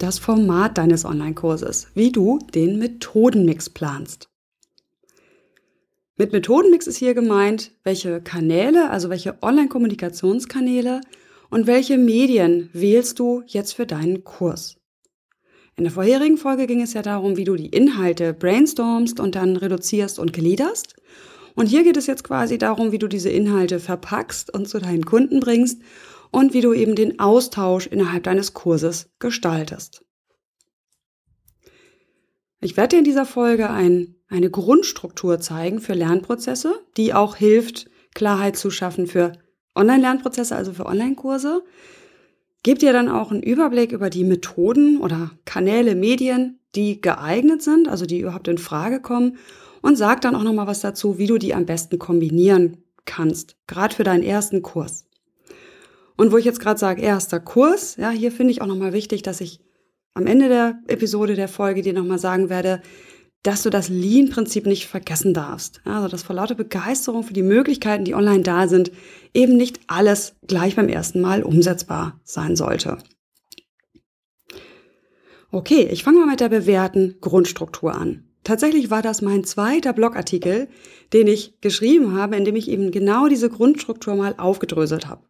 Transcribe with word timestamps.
Das 0.00 0.18
Format 0.18 0.78
deines 0.78 1.04
Online-Kurses, 1.04 1.88
wie 1.92 2.10
du 2.10 2.38
den 2.54 2.78
Methodenmix 2.78 3.68
planst. 3.68 4.30
Mit 6.16 6.32
Methodenmix 6.32 6.86
ist 6.86 6.96
hier 6.96 7.12
gemeint, 7.12 7.72
welche 7.84 8.22
Kanäle, 8.22 8.88
also 8.88 9.10
welche 9.10 9.42
Online-Kommunikationskanäle 9.42 11.02
und 11.50 11.66
welche 11.66 11.98
Medien 11.98 12.70
wählst 12.72 13.18
du 13.18 13.42
jetzt 13.46 13.74
für 13.74 13.84
deinen 13.84 14.24
Kurs. 14.24 14.78
In 15.76 15.84
der 15.84 15.92
vorherigen 15.92 16.38
Folge 16.38 16.66
ging 16.66 16.80
es 16.80 16.94
ja 16.94 17.02
darum, 17.02 17.36
wie 17.36 17.44
du 17.44 17.54
die 17.54 17.68
Inhalte 17.68 18.32
brainstormst 18.32 19.20
und 19.20 19.34
dann 19.34 19.56
reduzierst 19.56 20.18
und 20.18 20.32
gliederst. 20.32 20.96
Und 21.56 21.66
hier 21.66 21.84
geht 21.84 21.98
es 21.98 22.06
jetzt 22.06 22.24
quasi 22.24 22.56
darum, 22.56 22.90
wie 22.90 22.98
du 22.98 23.06
diese 23.06 23.28
Inhalte 23.28 23.78
verpackst 23.78 24.54
und 24.54 24.66
zu 24.66 24.78
deinen 24.78 25.04
Kunden 25.04 25.40
bringst 25.40 25.82
und 26.30 26.54
wie 26.54 26.60
du 26.60 26.72
eben 26.72 26.94
den 26.94 27.18
Austausch 27.18 27.86
innerhalb 27.86 28.24
deines 28.24 28.54
Kurses 28.54 29.10
gestaltest. 29.18 30.04
Ich 32.60 32.76
werde 32.76 32.90
dir 32.90 32.98
in 32.98 33.04
dieser 33.04 33.26
Folge 33.26 33.70
ein, 33.70 34.16
eine 34.28 34.50
Grundstruktur 34.50 35.40
zeigen 35.40 35.80
für 35.80 35.94
Lernprozesse, 35.94 36.74
die 36.96 37.14
auch 37.14 37.36
hilft, 37.36 37.88
Klarheit 38.14 38.56
zu 38.56 38.70
schaffen 38.70 39.06
für 39.06 39.32
Online-Lernprozesse, 39.74 40.54
also 40.54 40.72
für 40.72 40.86
Online-Kurse. 40.86 41.62
Gebe 42.62 42.78
dir 42.78 42.92
dann 42.92 43.08
auch 43.08 43.30
einen 43.30 43.42
Überblick 43.42 43.92
über 43.92 44.10
die 44.10 44.24
Methoden 44.24 44.98
oder 44.98 45.30
Kanäle, 45.46 45.94
Medien, 45.94 46.60
die 46.74 47.00
geeignet 47.00 47.62
sind, 47.62 47.88
also 47.88 48.04
die 48.04 48.20
überhaupt 48.20 48.48
in 48.48 48.58
Frage 48.58 49.00
kommen 49.00 49.38
und 49.80 49.96
sag 49.96 50.20
dann 50.20 50.34
auch 50.34 50.42
noch 50.42 50.52
mal 50.52 50.66
was 50.66 50.80
dazu, 50.80 51.16
wie 51.16 51.26
du 51.26 51.38
die 51.38 51.54
am 51.54 51.64
besten 51.64 51.98
kombinieren 51.98 52.84
kannst, 53.06 53.56
gerade 53.66 53.94
für 53.94 54.04
deinen 54.04 54.22
ersten 54.22 54.60
Kurs. 54.60 55.06
Und 56.20 56.32
wo 56.32 56.36
ich 56.36 56.44
jetzt 56.44 56.60
gerade 56.60 56.78
sage, 56.78 57.00
erster 57.00 57.40
Kurs, 57.40 57.96
ja, 57.96 58.10
hier 58.10 58.30
finde 58.30 58.50
ich 58.50 58.60
auch 58.60 58.66
nochmal 58.66 58.92
wichtig, 58.92 59.22
dass 59.22 59.40
ich 59.40 59.58
am 60.12 60.26
Ende 60.26 60.50
der 60.50 60.78
Episode 60.86 61.34
der 61.34 61.48
Folge 61.48 61.80
dir 61.80 61.94
nochmal 61.94 62.18
sagen 62.18 62.50
werde, 62.50 62.82
dass 63.42 63.62
du 63.62 63.70
das 63.70 63.88
Lean-Prinzip 63.88 64.66
nicht 64.66 64.86
vergessen 64.86 65.32
darfst. 65.32 65.80
Also, 65.86 66.08
dass 66.08 66.22
vor 66.22 66.36
lauter 66.36 66.54
Begeisterung 66.54 67.22
für 67.22 67.32
die 67.32 67.42
Möglichkeiten, 67.42 68.04
die 68.04 68.14
online 68.14 68.42
da 68.42 68.68
sind, 68.68 68.92
eben 69.32 69.56
nicht 69.56 69.80
alles 69.86 70.34
gleich 70.46 70.76
beim 70.76 70.90
ersten 70.90 71.22
Mal 71.22 71.42
umsetzbar 71.42 72.20
sein 72.22 72.54
sollte. 72.54 72.98
Okay, 75.50 75.88
ich 75.90 76.04
fange 76.04 76.18
mal 76.18 76.26
mit 76.26 76.40
der 76.40 76.50
bewährten 76.50 77.16
Grundstruktur 77.22 77.94
an. 77.94 78.24
Tatsächlich 78.44 78.90
war 78.90 79.00
das 79.00 79.22
mein 79.22 79.44
zweiter 79.44 79.94
Blogartikel, 79.94 80.68
den 81.14 81.28
ich 81.28 81.62
geschrieben 81.62 82.14
habe, 82.14 82.36
in 82.36 82.44
dem 82.44 82.56
ich 82.56 82.68
eben 82.68 82.90
genau 82.90 83.26
diese 83.26 83.48
Grundstruktur 83.48 84.16
mal 84.16 84.34
aufgedröselt 84.36 85.06
habe. 85.08 85.22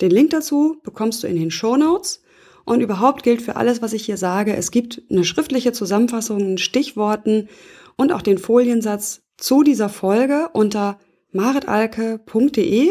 Den 0.00 0.10
Link 0.10 0.30
dazu 0.30 0.78
bekommst 0.82 1.22
du 1.22 1.26
in 1.26 1.36
den 1.36 1.50
Show 1.50 1.76
Notes. 1.76 2.22
Und 2.64 2.80
überhaupt 2.80 3.22
gilt 3.22 3.42
für 3.42 3.54
alles, 3.56 3.80
was 3.80 3.92
ich 3.92 4.04
hier 4.04 4.16
sage, 4.16 4.56
es 4.56 4.72
gibt 4.72 5.00
eine 5.08 5.24
schriftliche 5.24 5.72
Zusammenfassung 5.72 6.58
Stichworten 6.58 7.48
und 7.96 8.12
auch 8.12 8.22
den 8.22 8.38
Foliensatz 8.38 9.22
zu 9.36 9.62
dieser 9.62 9.88
Folge 9.88 10.50
unter 10.52 10.98
maritalke.de 11.30 12.90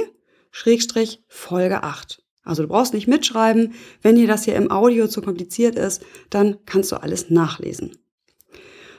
Schrägstrich 0.52 1.24
Folge 1.28 1.84
8. 1.84 2.24
Also 2.44 2.64
du 2.64 2.70
brauchst 2.70 2.94
nicht 2.94 3.08
mitschreiben. 3.08 3.74
Wenn 4.02 4.16
dir 4.16 4.28
das 4.28 4.46
hier 4.46 4.56
im 4.56 4.72
Audio 4.72 5.08
zu 5.08 5.22
kompliziert 5.22 5.76
ist, 5.76 6.06
dann 6.30 6.58
kannst 6.66 6.92
du 6.92 6.96
alles 6.96 7.30
nachlesen. 7.30 7.98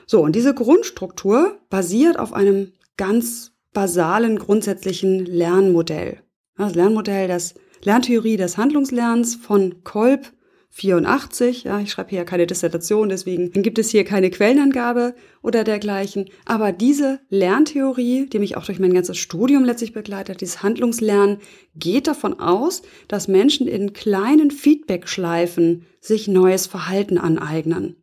So, 0.05 0.21
und 0.21 0.35
diese 0.35 0.53
Grundstruktur 0.53 1.57
basiert 1.69 2.19
auf 2.19 2.33
einem 2.33 2.73
ganz 2.97 3.53
basalen, 3.73 4.37
grundsätzlichen 4.37 5.25
Lernmodell. 5.25 6.21
Das 6.57 6.75
Lernmodell, 6.75 7.27
das 7.27 7.55
Lerntheorie 7.83 8.37
des 8.37 8.57
Handlungslernens 8.57 9.35
von 9.35 9.83
Kolb 9.83 10.31
84. 10.77 11.63
Ja, 11.63 11.79
ich 11.79 11.91
schreibe 11.91 12.11
hier 12.11 12.23
keine 12.23 12.45
Dissertation, 12.45 13.09
deswegen 13.09 13.51
gibt 13.51 13.79
es 13.79 13.89
hier 13.89 14.03
keine 14.03 14.29
Quellenangabe 14.29 15.15
oder 15.41 15.63
dergleichen. 15.63 16.25
Aber 16.45 16.71
diese 16.71 17.19
Lerntheorie, 17.29 18.27
die 18.27 18.39
mich 18.39 18.57
auch 18.57 18.65
durch 18.65 18.79
mein 18.79 18.93
ganzes 18.93 19.17
Studium 19.17 19.63
letztlich 19.63 19.93
begleitet, 19.93 20.41
dieses 20.41 20.61
Handlungslernen, 20.61 21.39
geht 21.75 22.07
davon 22.07 22.39
aus, 22.39 22.83
dass 23.07 23.27
Menschen 23.27 23.67
in 23.67 23.93
kleinen 23.93 24.51
Feedback-Schleifen 24.51 25.85
sich 25.99 26.27
neues 26.27 26.67
Verhalten 26.67 27.17
aneignen. 27.17 27.95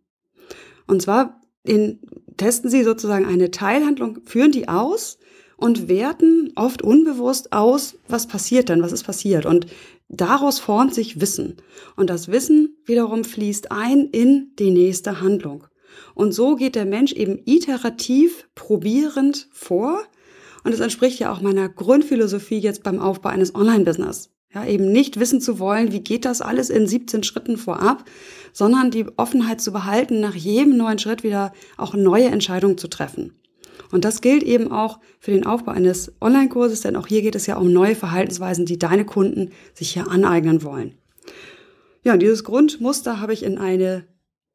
Und 0.86 1.00
zwar 1.00 1.40
in, 1.62 2.00
testen 2.36 2.70
sie 2.70 2.82
sozusagen 2.82 3.24
eine 3.24 3.50
Teilhandlung, 3.52 4.18
führen 4.24 4.50
die 4.50 4.68
aus 4.68 5.18
und 5.56 5.88
werten 5.88 6.52
oft 6.56 6.82
unbewusst 6.82 7.52
aus, 7.52 7.96
was 8.08 8.26
passiert 8.26 8.68
denn, 8.68 8.82
was 8.82 8.92
ist 8.92 9.04
passiert. 9.04 9.46
Und 9.46 9.66
daraus 10.08 10.58
formt 10.58 10.94
sich 10.94 11.20
Wissen. 11.20 11.56
Und 11.96 12.10
das 12.10 12.28
Wissen 12.28 12.76
wiederum 12.84 13.24
fließt 13.24 13.70
ein 13.72 14.08
in 14.10 14.52
die 14.58 14.70
nächste 14.70 15.20
Handlung. 15.20 15.64
Und 16.14 16.32
so 16.32 16.56
geht 16.56 16.74
der 16.74 16.86
Mensch 16.86 17.12
eben 17.12 17.40
iterativ, 17.44 18.48
probierend 18.54 19.48
vor. 19.52 20.02
Und 20.64 20.72
es 20.72 20.80
entspricht 20.80 21.18
ja 21.18 21.32
auch 21.32 21.40
meiner 21.40 21.68
Grundphilosophie 21.68 22.58
jetzt 22.58 22.82
beim 22.82 22.98
Aufbau 22.98 23.30
eines 23.30 23.54
Online-Business. 23.54 24.30
Ja, 24.54 24.64
eben 24.64 24.92
nicht 24.92 25.18
wissen 25.18 25.40
zu 25.40 25.58
wollen, 25.58 25.90
wie 25.90 26.00
geht 26.00 26.24
das 26.24 26.40
alles 26.40 26.70
in 26.70 26.86
17 26.86 27.24
Schritten 27.24 27.56
vorab, 27.56 28.04
sondern 28.52 28.92
die 28.92 29.06
Offenheit 29.16 29.60
zu 29.60 29.72
behalten, 29.72 30.20
nach 30.20 30.36
jedem 30.36 30.76
neuen 30.76 31.00
Schritt 31.00 31.24
wieder 31.24 31.52
auch 31.76 31.94
neue 31.94 32.26
Entscheidungen 32.26 32.78
zu 32.78 32.86
treffen. 32.86 33.34
Und 33.90 34.04
das 34.04 34.20
gilt 34.20 34.42
eben 34.42 34.70
auch 34.70 35.00
für 35.18 35.30
den 35.30 35.46
Aufbau 35.46 35.72
eines 35.72 36.12
Online-Kurses, 36.20 36.82
denn 36.82 36.96
auch 36.96 37.06
hier 37.06 37.22
geht 37.22 37.34
es 37.34 37.46
ja 37.46 37.56
um 37.56 37.72
neue 37.72 37.94
Verhaltensweisen, 37.94 38.66
die 38.66 38.78
deine 38.78 39.04
Kunden 39.04 39.50
sich 39.72 39.92
hier 39.92 40.10
aneignen 40.10 40.62
wollen. 40.62 40.94
Ja, 42.02 42.12
und 42.12 42.20
dieses 42.20 42.44
Grundmuster 42.44 43.20
habe 43.20 43.32
ich 43.32 43.42
in 43.42 43.58
eine 43.58 44.04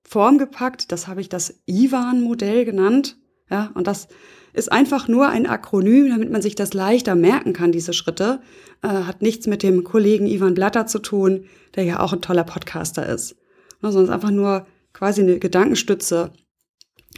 Form 0.03 0.37
gepackt, 0.37 0.91
das 0.91 1.07
habe 1.07 1.21
ich 1.21 1.29
das 1.29 1.61
IWAN-Modell 1.67 2.65
genannt. 2.65 3.17
Ja, 3.49 3.71
und 3.73 3.87
das 3.87 4.07
ist 4.53 4.71
einfach 4.71 5.07
nur 5.07 5.29
ein 5.29 5.45
Akronym, 5.45 6.09
damit 6.09 6.31
man 6.31 6.41
sich 6.41 6.55
das 6.55 6.73
leichter 6.73 7.15
merken 7.15 7.53
kann, 7.53 7.71
diese 7.71 7.93
Schritte. 7.93 8.41
Äh, 8.81 8.87
hat 8.87 9.21
nichts 9.21 9.47
mit 9.47 9.63
dem 9.63 9.83
Kollegen 9.83 10.27
Ivan 10.27 10.53
Blatter 10.53 10.87
zu 10.87 10.99
tun, 10.99 11.45
der 11.75 11.83
ja 11.83 11.99
auch 11.99 12.13
ein 12.13 12.21
toller 12.21 12.43
Podcaster 12.43 13.07
ist. 13.07 13.35
Sondern 13.81 14.03
es 14.03 14.09
ist 14.09 14.13
einfach 14.13 14.31
nur 14.31 14.65
quasi 14.93 15.21
eine 15.21 15.39
Gedankenstütze, 15.39 16.31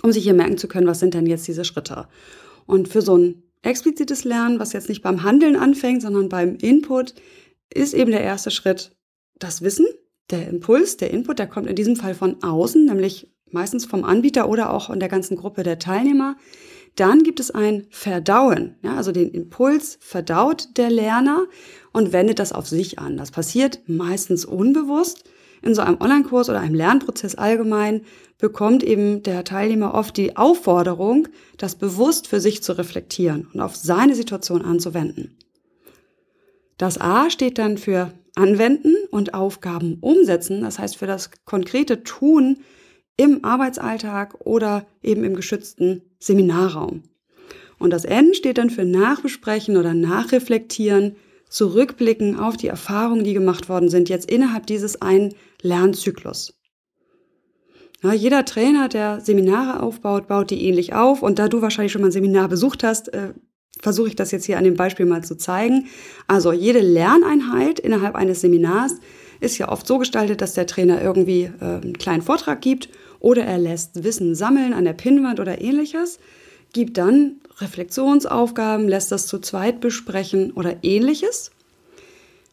um 0.03 0.12
sich 0.12 0.24
hier 0.24 0.34
merken 0.34 0.57
zu 0.57 0.68
können, 0.68 0.88
was 0.88 1.00
sind 1.00 1.13
denn 1.13 1.25
jetzt 1.25 1.47
diese 1.47 1.66
Schritte. 1.66 2.07
Und 2.66 2.88
für 2.88 3.02
so 3.02 3.18
ein 3.18 3.44
explizites 3.62 4.24
Lernen, 4.24 4.59
was 4.59 4.74
jetzt 4.74 4.90
nicht 4.90 5.02
beim 5.02 5.24
Handeln 5.24 5.56
anfängt, 5.56 6.02
sondern 6.02 6.29
beim 6.29 6.56
Input, 6.56 7.13
ist 7.74 7.94
eben 7.94 8.12
der 8.12 8.22
erste 8.22 8.52
Schritt 8.52 8.96
das 9.38 9.62
Wissen, 9.62 9.85
der 10.29 10.47
Impuls, 10.47 10.97
der 10.97 11.12
Input, 11.12 11.40
der 11.40 11.47
kommt 11.47 11.68
in 11.68 11.75
diesem 11.75 11.96
Fall 11.96 12.13
von 12.13 12.41
außen, 12.44 12.85
nämlich 12.85 13.31
meistens 13.50 13.85
vom 13.85 14.03
Anbieter 14.03 14.50
oder 14.50 14.72
auch 14.72 14.90
in 14.90 15.00
der 15.00 15.09
ganzen 15.09 15.35
Gruppe 15.35 15.63
der 15.63 15.79
Teilnehmer. 15.79 16.38
Dann 16.96 17.23
gibt 17.23 17.40
es 17.40 17.52
ein 17.52 17.88
Verdauen, 17.90 18.75
ja, 18.81 18.96
also 18.96 19.12
den 19.12 19.31
Impuls 19.31 19.97
verdaut 20.02 20.69
der 20.78 20.90
Lerner 20.90 21.46
und 21.94 22.12
wendet 22.12 22.40
das 22.40 22.52
auf 22.52 22.68
sich 22.68 23.00
an. 23.00 23.18
Das 23.18 23.31
passiert 23.31 23.79
meistens 23.88 24.46
unbewusst. 24.46 25.23
In 25.61 25.75
so 25.75 25.81
einem 25.81 26.02
Online-Kurs 26.02 26.49
oder 26.49 26.59
einem 26.59 26.75
Lernprozess 26.75 27.35
allgemein 27.35 28.02
bekommt 28.40 28.84
eben 28.84 29.22
der 29.23 29.43
Teilnehmer 29.43 29.93
oft 29.93 30.17
die 30.17 30.35
Aufforderung, 30.35 31.28
das 31.58 31.75
bewusst 31.75 32.28
für 32.28 32.40
sich 32.40 32.63
zu 32.63 32.78
reflektieren 32.78 33.47
und 33.53 33.59
auf 33.59 33.75
seine 33.75 34.16
Situation 34.16 34.63
anzuwenden. 34.63 35.37
Das 36.78 36.99
A 36.99 37.29
steht 37.29 37.59
dann 37.59 37.78
für 37.78 38.11
Anwenden 38.35 38.96
und 39.11 39.35
Aufgaben 39.35 39.97
umsetzen, 40.02 40.61
das 40.61 40.79
heißt 40.79 40.97
für 40.97 41.05
das 41.05 41.29
konkrete 41.46 42.03
Tun 42.03 42.57
im 43.17 43.46
Arbeitsalltag 43.46 44.46
oder 44.46 44.87
eben 45.03 45.23
im 45.23 45.35
geschützten 45.35 46.02
Seminarraum. 46.17 47.03
Und 47.78 47.91
das 47.91 48.05
N 48.05 48.34
steht 48.34 48.57
dann 48.57 48.69
für 48.69 48.85
Nachbesprechen 48.85 49.78
oder 49.78 49.93
Nachreflektieren, 49.93 51.16
zurückblicken 51.49 52.40
auf 52.40 52.55
die 52.55 52.67
Erfahrungen, 52.67 53.25
die 53.25 53.34
gemacht 53.34 53.67
worden 53.67 53.90
sind, 53.90 54.07
jetzt 54.07 54.31
innerhalb 54.31 54.66
dieses 54.66 55.02
einen 55.02 55.35
Lernzyklus. 55.61 56.53
Ja, 58.03 58.13
jeder 58.13 58.46
Trainer, 58.46 58.90
der 58.90 59.22
Seminare 59.22 59.84
aufbaut, 59.84 60.28
baut 60.28 60.49
die 60.49 60.66
ähnlich 60.66 60.93
auf. 60.93 61.22
Und 61.22 61.37
da 61.37 61.47
du 61.47 61.61
wahrscheinlich 61.61 61.91
schon 61.91 62.02
mal 62.02 62.08
ein 62.08 62.13
Seminar 62.13 62.47
besucht 62.47 62.84
hast, 62.84 63.13
äh, 63.13 63.34
versuche 63.79 64.09
ich 64.09 64.16
das 64.16 64.31
jetzt 64.31 64.46
hier 64.46 64.58
an 64.58 64.63
dem 64.63 64.75
Beispiel 64.75 65.05
mal 65.05 65.23
zu 65.23 65.35
zeigen. 65.35 65.87
Also 66.28 66.52
jede 66.52 66.79
Lerneinheit 66.79 67.79
innerhalb 67.79 68.16
eines 68.16 68.41
Seminars 68.41 68.96
ist 69.40 69.58
ja 69.58 69.69
oft 69.69 69.87
so 69.87 69.97
gestaltet, 69.97 70.41
dass 70.41 70.53
der 70.53 70.67
Trainer 70.67 71.02
irgendwie 71.02 71.52
äh, 71.59 71.64
einen 71.64 71.97
kleinen 71.97 72.22
Vortrag 72.22 72.61
gibt 72.61 72.90
oder 73.19 73.43
er 73.43 73.57
lässt 73.57 74.03
Wissen 74.03 74.35
sammeln 74.35 74.73
an 74.73 74.85
der 74.85 74.93
Pinnwand 74.93 75.40
oder 75.40 75.61
ähnliches, 75.61 76.19
gibt 76.73 76.97
dann 76.97 77.40
Reflexionsaufgaben, 77.59 78.87
lässt 78.87 79.11
das 79.11 79.28
zu 79.28 79.40
zweit 79.40 79.79
besprechen 79.79 80.52
oder 80.52 80.84
ähnliches. 80.84 81.52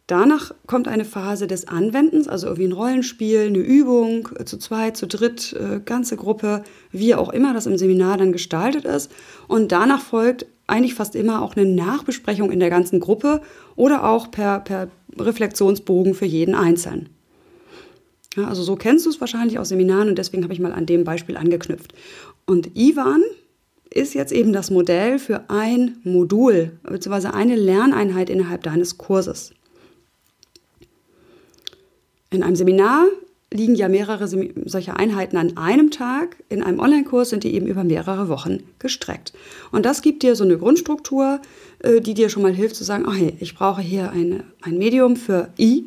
Danach 0.09 0.55
kommt 0.67 0.89
eine 0.89 1.05
Phase 1.05 1.47
des 1.47 1.69
Anwendens, 1.69 2.29
also 2.29 2.47
irgendwie 2.47 2.67
ein 2.67 2.73
Rollenspiel, 2.73 3.41
eine 3.41 3.59
Übung, 3.59 4.31
äh, 4.39 4.47
zu 4.47 4.57
zweit, 4.57 4.97
zu 4.97 5.07
dritt, 5.07 5.53
äh, 5.53 5.81
ganze 5.85 6.17
Gruppe, 6.17 6.65
wie 6.91 7.15
auch 7.15 7.29
immer 7.29 7.53
das 7.53 7.67
im 7.67 7.77
Seminar 7.77 8.17
dann 8.17 8.33
gestaltet 8.33 8.87
ist. 8.87 9.13
Und 9.49 9.71
danach 9.71 10.01
folgt 10.01 10.47
eigentlich 10.67 10.95
fast 10.95 11.15
immer 11.15 11.43
auch 11.43 11.57
eine 11.57 11.67
Nachbesprechung 11.67 12.51
in 12.51 12.59
der 12.59 12.71
ganzen 12.71 13.01
Gruppe 13.01 13.43
oder 13.77 14.09
auch 14.09 14.31
per, 14.31 14.61
per 14.61 14.89
Reflexionsbogen 15.19 16.15
für 16.15 16.27
jeden 16.27 16.55
Einzelnen. 16.55 17.11
Ja, 18.35 18.49
also 18.49 18.63
so 18.63 18.77
kennst 18.77 19.05
du 19.05 19.11
es 19.11 19.21
wahrscheinlich 19.21 19.59
aus 19.59 19.69
Seminaren 19.69 20.09
und 20.09 20.17
deswegen 20.17 20.43
habe 20.43 20.55
ich 20.55 20.61
mal 20.61 20.73
an 20.73 20.87
dem 20.87 21.05
Beispiel 21.05 21.37
angeknüpft. 21.37 21.93
Und 22.47 22.71
Ivan 22.79 23.23
ist 23.91 24.15
jetzt 24.15 24.33
eben 24.33 24.55
das 24.55 24.71
Modell 24.71 25.19
für 25.19 25.51
ein 25.51 25.99
Modul 26.03 26.79
bzw. 26.83 27.29
eine 27.29 27.57
Lerneinheit 27.57 28.31
innerhalb 28.31 28.63
deines 28.63 28.97
Kurses. 28.97 29.53
In 32.31 32.43
einem 32.43 32.57
Seminar 32.57 33.07
liegen 33.53 33.75
ja 33.75 33.89
mehrere 33.89 34.29
solcher 34.29 34.99
Einheiten 34.99 35.39
an 35.39 35.57
einem 35.57 35.91
Tag. 35.91 36.37
In 36.51 36.63
einem 36.63 36.81
Online-Kurs 36.81 37.31
sind 37.31 37.45
die 37.45 37.55
eben 37.55 37.67
über 37.67 37.85
mehrere 37.85 38.29
Wochen 38.29 38.63
gestreckt. 38.79 39.33
Und 39.73 39.87
das 39.87 40.03
gibt 40.03 40.23
dir 40.23 40.37
so 40.37 40.45
eine 40.45 40.59
Grundstruktur, 40.59 41.41
äh, 41.79 42.01
die 42.01 42.15
dir 42.15 42.29
schon 42.29 42.43
mal 42.43 42.53
hilft 42.53 42.77
zu 42.77 42.85
sagen, 42.85 43.07
oh 43.09 43.13
hey, 43.13 43.37
ich 43.41 43.55
brauche 43.55 43.81
hier 43.81 44.11
eine, 44.11 44.45
ein 44.61 44.77
Medium 44.77 45.17
für 45.17 45.49
I 45.59 45.87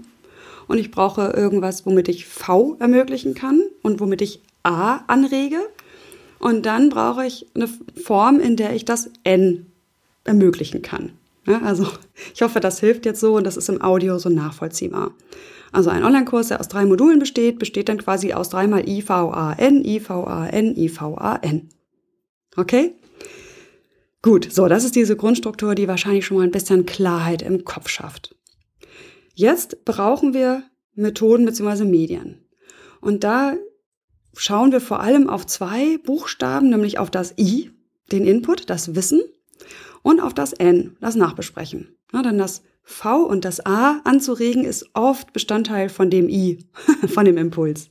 und 0.67 0.79
ich 0.79 0.89
brauche 0.89 1.33
irgendwas, 1.35 1.85
womit 1.85 2.07
ich 2.07 2.25
V 2.25 2.77
ermöglichen 2.79 3.35
kann 3.35 3.61
und 3.83 3.99
womit 3.99 4.21
ich 4.21 4.41
A 4.63 5.01
anrege. 5.07 5.59
Und 6.39 6.65
dann 6.65 6.89
brauche 6.89 7.25
ich 7.25 7.45
eine 7.53 7.69
Form, 8.03 8.39
in 8.39 8.55
der 8.55 8.73
ich 8.73 8.85
das 8.85 9.11
N 9.23 9.67
ermöglichen 10.23 10.81
kann. 10.81 11.11
Ja, 11.45 11.61
also 11.61 11.88
ich 12.33 12.41
hoffe, 12.41 12.59
das 12.59 12.79
hilft 12.79 13.05
jetzt 13.05 13.19
so 13.19 13.35
und 13.35 13.43
das 13.43 13.57
ist 13.57 13.69
im 13.69 13.81
Audio 13.81 14.17
so 14.17 14.29
nachvollziehbar. 14.29 15.11
Also 15.71 15.89
ein 15.89 16.03
Online-Kurs, 16.03 16.50
der 16.50 16.59
aus 16.59 16.68
drei 16.68 16.85
Modulen 16.85 17.19
besteht, 17.19 17.59
besteht 17.59 17.89
dann 17.89 17.97
quasi 17.97 18.33
aus 18.33 18.50
dreimal 18.50 18.88
IVAN, 18.88 19.85
IVAN, 19.85 20.75
IVAN. 20.75 21.69
Okay? 22.57 22.95
Gut, 24.21 24.51
so, 24.51 24.68
das 24.68 24.83
ist 24.83 24.95
diese 24.95 25.15
Grundstruktur, 25.15 25.73
die 25.73 25.88
wahrscheinlich 25.88 26.25
schon 26.25 26.38
mal 26.38 26.44
ein 26.44 26.51
bisschen 26.51 26.85
Klarheit 26.85 27.41
im 27.41 27.63
Kopf 27.63 27.88
schafft. 27.88 28.35
Jetzt 29.33 29.85
brauchen 29.85 30.33
wir 30.33 30.63
Methoden 30.94 31.45
bzw. 31.45 31.85
Medien. 31.85 32.45
Und 33.00 33.24
da 33.24 33.56
schauen 34.35 34.71
wir 34.71 34.81
vor 34.81 35.00
allem 35.00 35.29
auf 35.29 35.47
zwei 35.47 35.97
Buchstaben, 35.97 36.69
nämlich 36.69 37.00
auf 37.00 37.09
das 37.09 37.38
I, 37.38 37.71
den 38.12 38.25
Input, 38.25 38.69
das 38.69 38.94
Wissen, 38.94 39.21
und 40.03 40.19
auf 40.19 40.33
das 40.33 40.53
N, 40.53 40.97
das 41.00 41.15
Nachbesprechen. 41.15 41.95
Na, 42.12 42.21
dann 42.21 42.38
das 42.38 42.63
V 42.83 43.24
und 43.24 43.45
das 43.45 43.66
A 43.66 44.01
anzuregen 44.04 44.66
ist 44.66 44.89
oft 44.94 45.33
Bestandteil 45.33 45.89
von 45.89 46.10
dem 46.10 46.30
I, 46.30 46.66
von 47.07 47.25
dem 47.25 47.38
Impuls. 47.38 47.89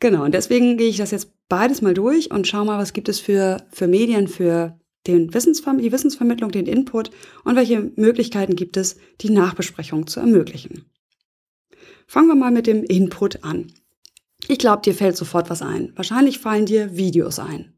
Genau, 0.00 0.24
und 0.24 0.32
deswegen 0.32 0.76
gehe 0.76 0.88
ich 0.88 0.98
das 0.98 1.10
jetzt 1.10 1.32
beides 1.48 1.82
mal 1.82 1.94
durch 1.94 2.30
und 2.30 2.46
schau 2.46 2.64
mal, 2.64 2.78
was 2.78 2.92
gibt 2.92 3.08
es 3.08 3.18
für, 3.18 3.66
für 3.70 3.88
Medien, 3.88 4.28
für 4.28 4.78
den 5.06 5.32
Wissensver 5.32 5.74
die 5.74 5.92
Wissensvermittlung, 5.92 6.50
den 6.50 6.66
Input 6.66 7.10
und 7.44 7.56
welche 7.56 7.90
Möglichkeiten 7.96 8.56
gibt 8.56 8.76
es, 8.76 8.96
die 9.20 9.30
Nachbesprechung 9.30 10.06
zu 10.06 10.20
ermöglichen. 10.20 10.84
Fangen 12.06 12.28
wir 12.28 12.34
mal 12.34 12.50
mit 12.50 12.66
dem 12.66 12.84
Input 12.84 13.42
an. 13.42 13.72
Ich 14.48 14.58
glaube, 14.58 14.82
dir 14.82 14.94
fällt 14.94 15.16
sofort 15.16 15.50
was 15.50 15.62
ein. 15.62 15.92
Wahrscheinlich 15.96 16.38
fallen 16.38 16.66
dir 16.66 16.96
Videos 16.96 17.38
ein. 17.38 17.74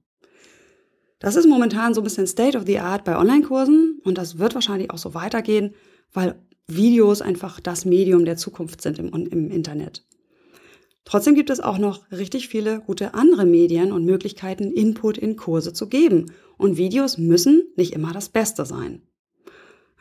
Das 1.19 1.37
ist 1.37 1.47
momentan 1.47 1.95
so 1.95 2.01
ein 2.01 2.05
bisschen 2.05 2.27
State 2.27 2.57
of 2.57 2.65
the 2.67 2.79
Art 2.79 3.05
bei 3.05 3.17
Online-Kursen 3.17 4.01
und 4.05 4.19
das 4.19 4.39
wird 4.39 4.55
wahrscheinlich 4.55 4.91
auch 4.91 4.99
so 4.99 5.15
weitergehen, 5.15 5.75
weil 6.13 6.37
Videos 6.67 7.23
einfach 7.23 7.61
das 7.61 7.85
Medium 7.85 8.25
der 8.25 8.37
Zukunft 8.37 8.81
sind 8.83 8.99
im, 8.99 9.13
im 9.13 9.51
Internet. 9.51 10.05
Trotzdem 11.05 11.35
gibt 11.35 11.51
es 11.51 11.61
auch 11.61 11.79
noch 11.79 12.11
richtig 12.13 12.49
viele 12.49 12.81
gute 12.81 13.15
andere 13.15 13.45
Medien 13.45 13.91
und 13.91 14.05
Möglichkeiten, 14.05 14.71
Input 14.71 15.19
in 15.19 15.37
Kurse 15.37 15.73
zu 15.73 15.89
geben. 15.89 16.33
Und 16.57 16.77
Videos 16.77 17.19
müssen 17.19 17.65
nicht 17.77 17.95
immer 17.95 18.13
das 18.13 18.29
Beste 18.29 18.65
sein. 18.65 19.03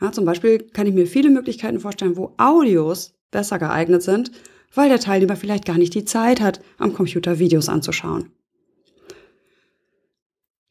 Ja, 0.00 0.12
zum 0.12 0.24
Beispiel 0.24 0.58
kann 0.58 0.86
ich 0.86 0.94
mir 0.94 1.06
viele 1.06 1.30
Möglichkeiten 1.30 1.80
vorstellen, 1.80 2.16
wo 2.16 2.34
Audios 2.36 3.14
besser 3.30 3.58
geeignet 3.58 4.02
sind, 4.02 4.30
weil 4.74 4.88
der 4.88 5.00
Teilnehmer 5.00 5.36
vielleicht 5.36 5.64
gar 5.64 5.78
nicht 5.78 5.94
die 5.94 6.04
Zeit 6.04 6.40
hat, 6.40 6.60
am 6.78 6.94
Computer 6.94 7.38
Videos 7.38 7.68
anzuschauen. 7.68 8.30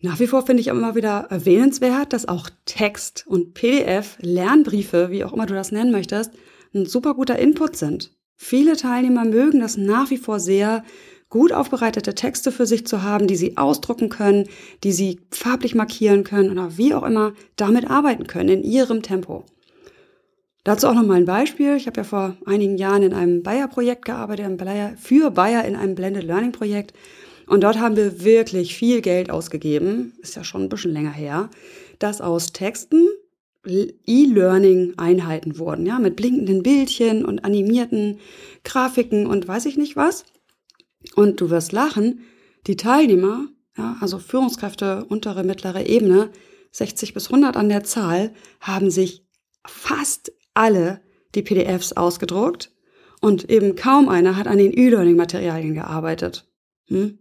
Nach 0.01 0.19
wie 0.19 0.27
vor 0.27 0.45
finde 0.45 0.61
ich 0.61 0.67
immer 0.67 0.95
wieder 0.95 1.27
erwähnenswert, 1.29 2.13
dass 2.13 2.27
auch 2.27 2.49
Text 2.65 3.25
und 3.27 3.53
PDF, 3.53 4.17
Lernbriefe, 4.21 5.11
wie 5.11 5.23
auch 5.23 5.33
immer 5.33 5.45
du 5.45 5.53
das 5.53 5.71
nennen 5.71 5.91
möchtest, 5.91 6.31
ein 6.73 6.85
super 6.85 7.15
guter 7.15 7.37
Input 7.37 7.75
sind. 7.75 8.11
Viele 8.35 8.77
Teilnehmer 8.77 9.25
mögen 9.25 9.59
das 9.59 9.75
nach 9.75 10.09
wie 10.09 10.17
vor 10.17 10.39
sehr, 10.39 10.83
gut 11.29 11.53
aufbereitete 11.53 12.15
Texte 12.15 12.51
für 12.51 12.65
sich 12.65 12.85
zu 12.87 13.03
haben, 13.03 13.27
die 13.27 13.35
sie 13.35 13.55
ausdrucken 13.57 14.09
können, 14.09 14.47
die 14.83 14.91
sie 14.91 15.19
farblich 15.31 15.75
markieren 15.75 16.23
können 16.23 16.51
oder 16.51 16.77
wie 16.77 16.93
auch 16.93 17.03
immer 17.03 17.33
damit 17.55 17.89
arbeiten 17.89 18.25
können 18.27 18.49
in 18.49 18.63
ihrem 18.63 19.03
Tempo. 19.03 19.45
Dazu 20.63 20.87
auch 20.87 20.93
nochmal 20.93 21.17
ein 21.17 21.25
Beispiel. 21.25 21.75
Ich 21.75 21.87
habe 21.87 21.97
ja 21.97 22.03
vor 22.03 22.35
einigen 22.45 22.77
Jahren 22.77 23.03
in 23.03 23.13
einem 23.13 23.43
Bayer-Projekt 23.43 24.05
gearbeitet, 24.05 24.59
für 24.97 25.31
Bayer 25.31 25.63
in 25.65 25.75
einem 25.75 25.95
Blended 25.95 26.23
Learning-Projekt. 26.23 26.93
Und 27.49 27.61
dort 27.61 27.79
haben 27.79 27.95
wir 27.95 28.23
wirklich 28.23 28.75
viel 28.75 29.01
Geld 29.01 29.31
ausgegeben, 29.31 30.13
ist 30.19 30.35
ja 30.35 30.43
schon 30.43 30.61
ein 30.61 30.69
bisschen 30.69 30.93
länger 30.93 31.11
her, 31.11 31.49
dass 31.97 32.21
aus 32.21 32.53
Texten 32.53 33.07
E-Learning-Einheiten 33.65 35.57
wurden, 35.57 35.85
ja, 35.87 35.97
mit 35.97 36.15
blinkenden 36.15 36.61
Bildchen 36.61 37.25
und 37.25 37.43
animierten 37.43 38.19
Grafiken 38.63 39.25
und 39.25 39.47
weiß 39.47 39.65
ich 39.65 39.77
nicht 39.77 39.95
was. 39.95 40.25
Und 41.15 41.41
du 41.41 41.49
wirst 41.49 41.71
lachen, 41.71 42.21
die 42.67 42.75
Teilnehmer, 42.75 43.47
ja, 43.75 43.97
also 43.99 44.19
Führungskräfte 44.19 45.05
untere, 45.05 45.43
mittlere 45.43 45.87
Ebene, 45.87 46.29
60 46.71 47.15
bis 47.15 47.25
100 47.31 47.57
an 47.57 47.67
der 47.67 47.83
Zahl, 47.83 48.31
haben 48.61 48.91
sich 48.91 49.25
fast 49.65 50.31
alle 50.53 51.01
die 51.33 51.41
PDFs 51.41 51.93
ausgedruckt 51.93 52.71
und 53.21 53.49
eben 53.49 53.75
kaum 53.75 54.07
einer 54.07 54.37
hat 54.37 54.47
an 54.47 54.59
den 54.59 54.71
E-Learning-Materialien 54.71 55.73
gearbeitet. 55.73 56.47
Hm? 56.89 57.17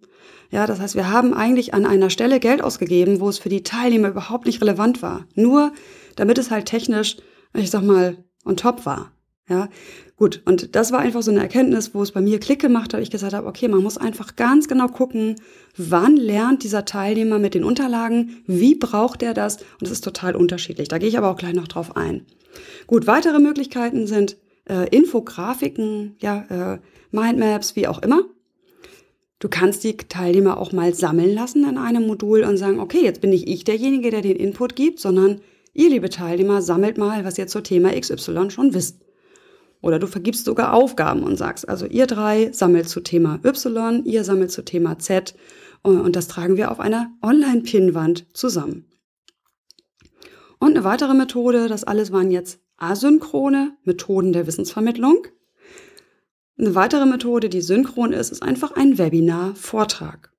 Ja, 0.50 0.66
das 0.66 0.80
heißt, 0.80 0.94
wir 0.94 1.10
haben 1.10 1.34
eigentlich 1.34 1.74
an 1.74 1.84
einer 1.84 2.10
Stelle 2.10 2.40
Geld 2.40 2.62
ausgegeben, 2.62 3.20
wo 3.20 3.28
es 3.28 3.38
für 3.38 3.50
die 3.50 3.62
Teilnehmer 3.62 4.08
überhaupt 4.08 4.46
nicht 4.46 4.62
relevant 4.62 5.02
war. 5.02 5.26
Nur 5.34 5.72
damit 6.16 6.38
es 6.38 6.50
halt 6.50 6.66
technisch, 6.66 7.16
ich 7.54 7.70
sag 7.70 7.82
mal, 7.82 8.16
on 8.44 8.56
top 8.56 8.86
war. 8.86 9.12
Ja, 9.48 9.68
gut. 10.16 10.42
Und 10.44 10.74
das 10.76 10.92
war 10.92 11.00
einfach 11.00 11.22
so 11.22 11.30
eine 11.30 11.40
Erkenntnis, 11.40 11.94
wo 11.94 12.02
es 12.02 12.12
bei 12.12 12.20
mir 12.20 12.38
Klick 12.38 12.60
gemacht 12.60 12.92
hat. 12.92 13.00
Ich 13.00 13.10
gesagt 13.10 13.32
habe, 13.32 13.46
okay, 13.46 13.68
man 13.68 13.82
muss 13.82 13.96
einfach 13.96 14.36
ganz 14.36 14.68
genau 14.68 14.88
gucken, 14.88 15.36
wann 15.76 16.16
lernt 16.16 16.64
dieser 16.64 16.84
Teilnehmer 16.84 17.38
mit 17.38 17.54
den 17.54 17.64
Unterlagen, 17.64 18.42
wie 18.46 18.74
braucht 18.74 19.22
er 19.22 19.32
das? 19.32 19.56
Und 19.56 19.82
das 19.82 19.90
ist 19.90 20.04
total 20.04 20.36
unterschiedlich. 20.36 20.88
Da 20.88 20.98
gehe 20.98 21.08
ich 21.08 21.16
aber 21.16 21.30
auch 21.30 21.38
gleich 21.38 21.54
noch 21.54 21.68
drauf 21.68 21.96
ein. 21.96 22.26
Gut, 22.86 23.06
weitere 23.06 23.38
Möglichkeiten 23.38 24.06
sind 24.06 24.36
äh, 24.68 24.88
Infografiken, 24.94 26.16
ja, 26.20 26.74
äh, 26.74 26.78
Mindmaps, 27.10 27.74
wie 27.74 27.88
auch 27.88 28.02
immer. 28.02 28.22
Du 29.40 29.48
kannst 29.48 29.84
die 29.84 29.96
Teilnehmer 29.96 30.58
auch 30.58 30.72
mal 30.72 30.94
sammeln 30.94 31.32
lassen 31.32 31.68
in 31.68 31.78
einem 31.78 32.06
Modul 32.06 32.42
und 32.42 32.56
sagen, 32.56 32.80
okay, 32.80 33.02
jetzt 33.02 33.20
bin 33.20 33.30
nicht 33.30 33.48
ich 33.48 33.64
derjenige, 33.64 34.10
der 34.10 34.22
den 34.22 34.36
Input 34.36 34.74
gibt, 34.74 34.98
sondern 34.98 35.40
ihr, 35.74 35.90
liebe 35.90 36.10
Teilnehmer, 36.10 36.60
sammelt 36.60 36.98
mal, 36.98 37.24
was 37.24 37.38
ihr 37.38 37.46
zur 37.46 37.62
Thema 37.62 37.90
XY 37.98 38.50
schon 38.50 38.74
wisst. 38.74 39.00
Oder 39.80 40.00
du 40.00 40.08
vergibst 40.08 40.44
sogar 40.44 40.74
Aufgaben 40.74 41.22
und 41.22 41.36
sagst, 41.36 41.68
also 41.68 41.86
ihr 41.86 42.08
drei 42.08 42.50
sammelt 42.52 42.88
zu 42.88 43.00
Thema 43.00 43.38
Y, 43.44 44.04
ihr 44.04 44.24
sammelt 44.24 44.50
zu 44.50 44.64
Thema 44.64 44.98
Z 44.98 45.36
und 45.82 46.16
das 46.16 46.26
tragen 46.26 46.56
wir 46.56 46.72
auf 46.72 46.80
einer 46.80 47.12
Online-Pinnwand 47.22 48.26
zusammen. 48.32 48.86
Und 50.58 50.76
eine 50.76 50.82
weitere 50.82 51.14
Methode, 51.14 51.68
das 51.68 51.84
alles 51.84 52.10
waren 52.10 52.32
jetzt 52.32 52.58
asynchrone 52.76 53.76
Methoden 53.84 54.32
der 54.32 54.48
Wissensvermittlung. 54.48 55.26
Eine 56.58 56.74
weitere 56.74 57.06
Methode, 57.06 57.48
die 57.48 57.60
synchron 57.60 58.12
ist, 58.12 58.32
ist 58.32 58.42
einfach 58.42 58.72
ein 58.72 58.98
Webinar-Vortrag. 58.98 60.32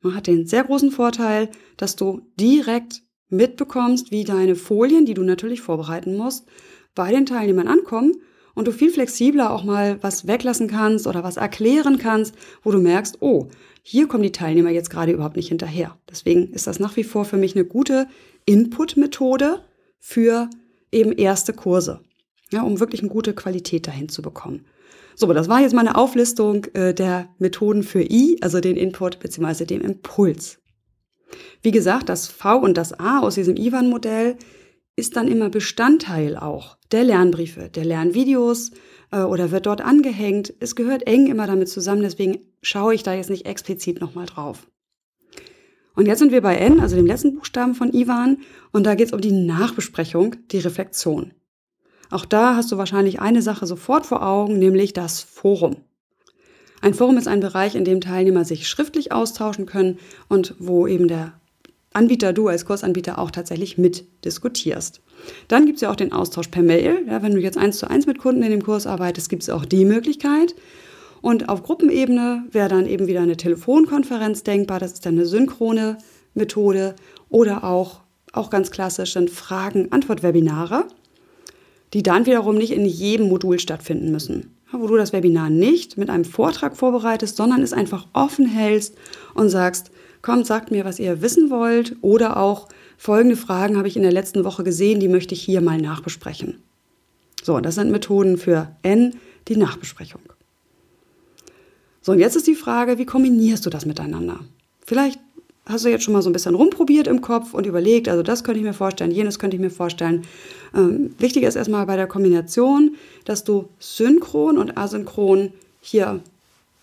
Man 0.00 0.14
hat 0.14 0.28
den 0.28 0.46
sehr 0.46 0.62
großen 0.62 0.92
Vorteil, 0.92 1.48
dass 1.76 1.96
du 1.96 2.22
direkt 2.38 3.02
mitbekommst, 3.28 4.12
wie 4.12 4.22
deine 4.22 4.54
Folien, 4.54 5.04
die 5.04 5.14
du 5.14 5.24
natürlich 5.24 5.60
vorbereiten 5.60 6.16
musst, 6.16 6.46
bei 6.94 7.10
den 7.10 7.26
Teilnehmern 7.26 7.66
ankommen 7.66 8.12
und 8.54 8.68
du 8.68 8.72
viel 8.72 8.90
flexibler 8.90 9.50
auch 9.52 9.64
mal 9.64 10.00
was 10.00 10.28
weglassen 10.28 10.68
kannst 10.68 11.08
oder 11.08 11.24
was 11.24 11.36
erklären 11.36 11.98
kannst, 11.98 12.36
wo 12.62 12.70
du 12.70 12.78
merkst, 12.78 13.20
oh, 13.20 13.48
hier 13.82 14.06
kommen 14.06 14.22
die 14.22 14.32
Teilnehmer 14.32 14.70
jetzt 14.70 14.90
gerade 14.90 15.10
überhaupt 15.10 15.36
nicht 15.36 15.48
hinterher. 15.48 15.98
Deswegen 16.08 16.52
ist 16.52 16.68
das 16.68 16.78
nach 16.78 16.94
wie 16.96 17.04
vor 17.04 17.24
für 17.24 17.36
mich 17.36 17.56
eine 17.56 17.64
gute 17.64 18.06
Input-Methode 18.44 19.64
für 19.98 20.48
eben 20.92 21.10
erste 21.10 21.52
Kurse. 21.52 22.00
ja, 22.52 22.62
um 22.62 22.78
wirklich 22.78 23.00
eine 23.00 23.10
gute 23.10 23.34
Qualität 23.34 23.88
dahin 23.88 24.08
zu 24.08 24.22
bekommen. 24.22 24.64
So, 25.20 25.26
das 25.32 25.48
war 25.48 25.60
jetzt 25.60 25.74
meine 25.74 25.96
Auflistung 25.96 26.66
äh, 26.74 26.94
der 26.94 27.28
Methoden 27.38 27.82
für 27.82 28.02
I, 28.02 28.38
also 28.40 28.60
den 28.60 28.76
Input 28.76 29.18
bzw. 29.18 29.64
dem 29.64 29.80
Impuls. 29.80 30.60
Wie 31.60 31.72
gesagt, 31.72 32.08
das 32.08 32.28
V 32.28 32.58
und 32.58 32.76
das 32.76 32.92
A 33.00 33.18
aus 33.18 33.34
diesem 33.34 33.56
Ivan-Modell 33.56 34.36
ist 34.94 35.16
dann 35.16 35.26
immer 35.26 35.48
Bestandteil 35.48 36.36
auch 36.36 36.78
der 36.92 37.02
Lernbriefe, 37.02 37.68
der 37.68 37.84
Lernvideos 37.84 38.70
äh, 39.10 39.22
oder 39.22 39.50
wird 39.50 39.66
dort 39.66 39.80
angehängt. 39.80 40.54
Es 40.60 40.76
gehört 40.76 41.08
eng 41.08 41.26
immer 41.26 41.48
damit 41.48 41.68
zusammen, 41.68 42.02
deswegen 42.02 42.38
schaue 42.62 42.94
ich 42.94 43.02
da 43.02 43.12
jetzt 43.12 43.30
nicht 43.30 43.44
explizit 43.44 44.00
nochmal 44.00 44.26
drauf. 44.26 44.68
Und 45.96 46.06
jetzt 46.06 46.20
sind 46.20 46.30
wir 46.30 46.42
bei 46.42 46.54
N, 46.54 46.78
also 46.78 46.94
dem 46.94 47.06
letzten 47.06 47.34
Buchstaben 47.34 47.74
von 47.74 47.92
Ivan, 47.92 48.38
und 48.70 48.86
da 48.86 48.94
geht 48.94 49.08
es 49.08 49.12
um 49.12 49.20
die 49.20 49.32
Nachbesprechung, 49.32 50.36
die 50.52 50.58
Reflexion. 50.58 51.34
Auch 52.10 52.24
da 52.24 52.56
hast 52.56 52.72
du 52.72 52.78
wahrscheinlich 52.78 53.20
eine 53.20 53.42
Sache 53.42 53.66
sofort 53.66 54.06
vor 54.06 54.26
Augen, 54.26 54.58
nämlich 54.58 54.92
das 54.92 55.20
Forum. 55.20 55.76
Ein 56.80 56.94
Forum 56.94 57.18
ist 57.18 57.28
ein 57.28 57.40
Bereich, 57.40 57.74
in 57.74 57.84
dem 57.84 58.00
Teilnehmer 58.00 58.44
sich 58.44 58.68
schriftlich 58.68 59.12
austauschen 59.12 59.66
können 59.66 59.98
und 60.28 60.54
wo 60.58 60.86
eben 60.86 61.08
der 61.08 61.32
Anbieter, 61.92 62.32
du 62.32 62.48
als 62.48 62.64
Kursanbieter 62.64 63.18
auch 63.18 63.30
tatsächlich 63.30 63.78
mitdiskutierst. 63.78 65.00
Dann 65.48 65.66
gibt 65.66 65.76
es 65.76 65.82
ja 65.82 65.90
auch 65.90 65.96
den 65.96 66.12
Austausch 66.12 66.48
per 66.48 66.62
Mail. 66.62 67.04
Ja, 67.08 67.22
wenn 67.22 67.34
du 67.34 67.40
jetzt 67.40 67.58
eins 67.58 67.78
zu 67.78 67.90
eins 67.90 68.06
mit 68.06 68.18
Kunden 68.18 68.42
in 68.42 68.50
dem 68.50 68.62
Kurs 68.62 68.86
arbeitest, 68.86 69.28
gibt 69.28 69.42
es 69.42 69.50
auch 69.50 69.64
die 69.64 69.84
Möglichkeit. 69.84 70.54
Und 71.20 71.48
auf 71.48 71.64
Gruppenebene 71.64 72.44
wäre 72.52 72.68
dann 72.68 72.86
eben 72.86 73.08
wieder 73.08 73.22
eine 73.22 73.36
Telefonkonferenz 73.36 74.44
denkbar. 74.44 74.78
Das 74.78 74.92
ist 74.92 75.06
dann 75.06 75.14
eine 75.14 75.26
synchrone 75.26 75.98
Methode 76.34 76.94
oder 77.28 77.64
auch, 77.64 78.00
auch 78.32 78.50
ganz 78.50 78.70
klassisch 78.70 79.14
sind 79.14 79.30
Fragen-Antwort-Webinare, 79.30 80.86
die 81.94 82.02
dann 82.02 82.26
wiederum 82.26 82.56
nicht 82.56 82.72
in 82.72 82.84
jedem 82.84 83.28
Modul 83.28 83.58
stattfinden 83.58 84.10
müssen. 84.10 84.54
Wo 84.70 84.86
du 84.86 84.96
das 84.96 85.12
Webinar 85.12 85.48
nicht 85.48 85.96
mit 85.96 86.10
einem 86.10 86.24
Vortrag 86.24 86.76
vorbereitest, 86.76 87.36
sondern 87.36 87.62
es 87.62 87.72
einfach 87.72 88.06
offen 88.12 88.46
hältst 88.46 88.94
und 89.34 89.48
sagst, 89.48 89.90
kommt, 90.20 90.46
sagt 90.46 90.70
mir, 90.70 90.84
was 90.84 90.98
ihr 90.98 91.22
wissen 91.22 91.50
wollt 91.50 91.96
oder 92.02 92.36
auch 92.36 92.68
folgende 92.98 93.36
Fragen 93.36 93.78
habe 93.78 93.88
ich 93.88 93.96
in 93.96 94.02
der 94.02 94.12
letzten 94.12 94.44
Woche 94.44 94.64
gesehen, 94.64 95.00
die 95.00 95.08
möchte 95.08 95.34
ich 95.34 95.42
hier 95.42 95.60
mal 95.60 95.80
nachbesprechen. 95.80 96.62
So, 97.42 97.60
das 97.60 97.76
sind 97.76 97.90
Methoden 97.90 98.36
für 98.36 98.76
N, 98.82 99.14
die 99.46 99.56
Nachbesprechung. 99.56 100.20
So, 102.02 102.12
und 102.12 102.18
jetzt 102.18 102.36
ist 102.36 102.46
die 102.46 102.54
Frage, 102.54 102.98
wie 102.98 103.06
kombinierst 103.06 103.64
du 103.64 103.70
das 103.70 103.86
miteinander? 103.86 104.40
Vielleicht 104.84 105.20
hast 105.68 105.84
du 105.84 105.90
jetzt 105.90 106.04
schon 106.04 106.14
mal 106.14 106.22
so 106.22 106.30
ein 106.30 106.32
bisschen 106.32 106.54
rumprobiert 106.54 107.06
im 107.06 107.20
Kopf 107.20 107.54
und 107.54 107.66
überlegt, 107.66 108.08
also 108.08 108.22
das 108.22 108.44
könnte 108.44 108.58
ich 108.60 108.64
mir 108.64 108.72
vorstellen, 108.72 109.10
jenes 109.10 109.38
könnte 109.38 109.56
ich 109.56 109.60
mir 109.60 109.70
vorstellen. 109.70 110.24
Ähm, 110.74 111.14
wichtig 111.18 111.44
ist 111.44 111.56
erstmal 111.56 111.86
bei 111.86 111.96
der 111.96 112.06
Kombination, 112.06 112.96
dass 113.24 113.44
du 113.44 113.68
synchron 113.78 114.58
und 114.58 114.76
asynchron 114.76 115.52
hier 115.80 116.20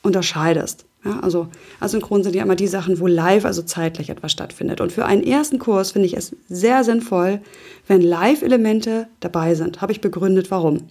unterscheidest. 0.02 0.86
Ja, 1.04 1.20
also 1.20 1.48
asynchron 1.80 2.24
sind 2.24 2.36
ja 2.36 2.44
immer 2.44 2.56
die 2.56 2.68
Sachen, 2.68 3.00
wo 3.00 3.08
live, 3.08 3.46
also 3.46 3.62
zeitlich 3.62 4.10
etwas 4.10 4.32
stattfindet. 4.32 4.82
Und 4.82 4.92
für 4.92 5.06
einen 5.06 5.24
ersten 5.24 5.60
Kurs 5.60 5.92
finde 5.92 6.08
ich 6.08 6.18
es 6.18 6.36
sehr 6.50 6.84
sinnvoll, 6.84 7.42
wenn 7.88 8.02
Live-Elemente 8.02 9.08
dabei 9.20 9.54
sind. 9.54 9.82
Habe 9.82 9.92
ich 9.92 10.02
begründet, 10.02 10.50
warum. 10.50 10.88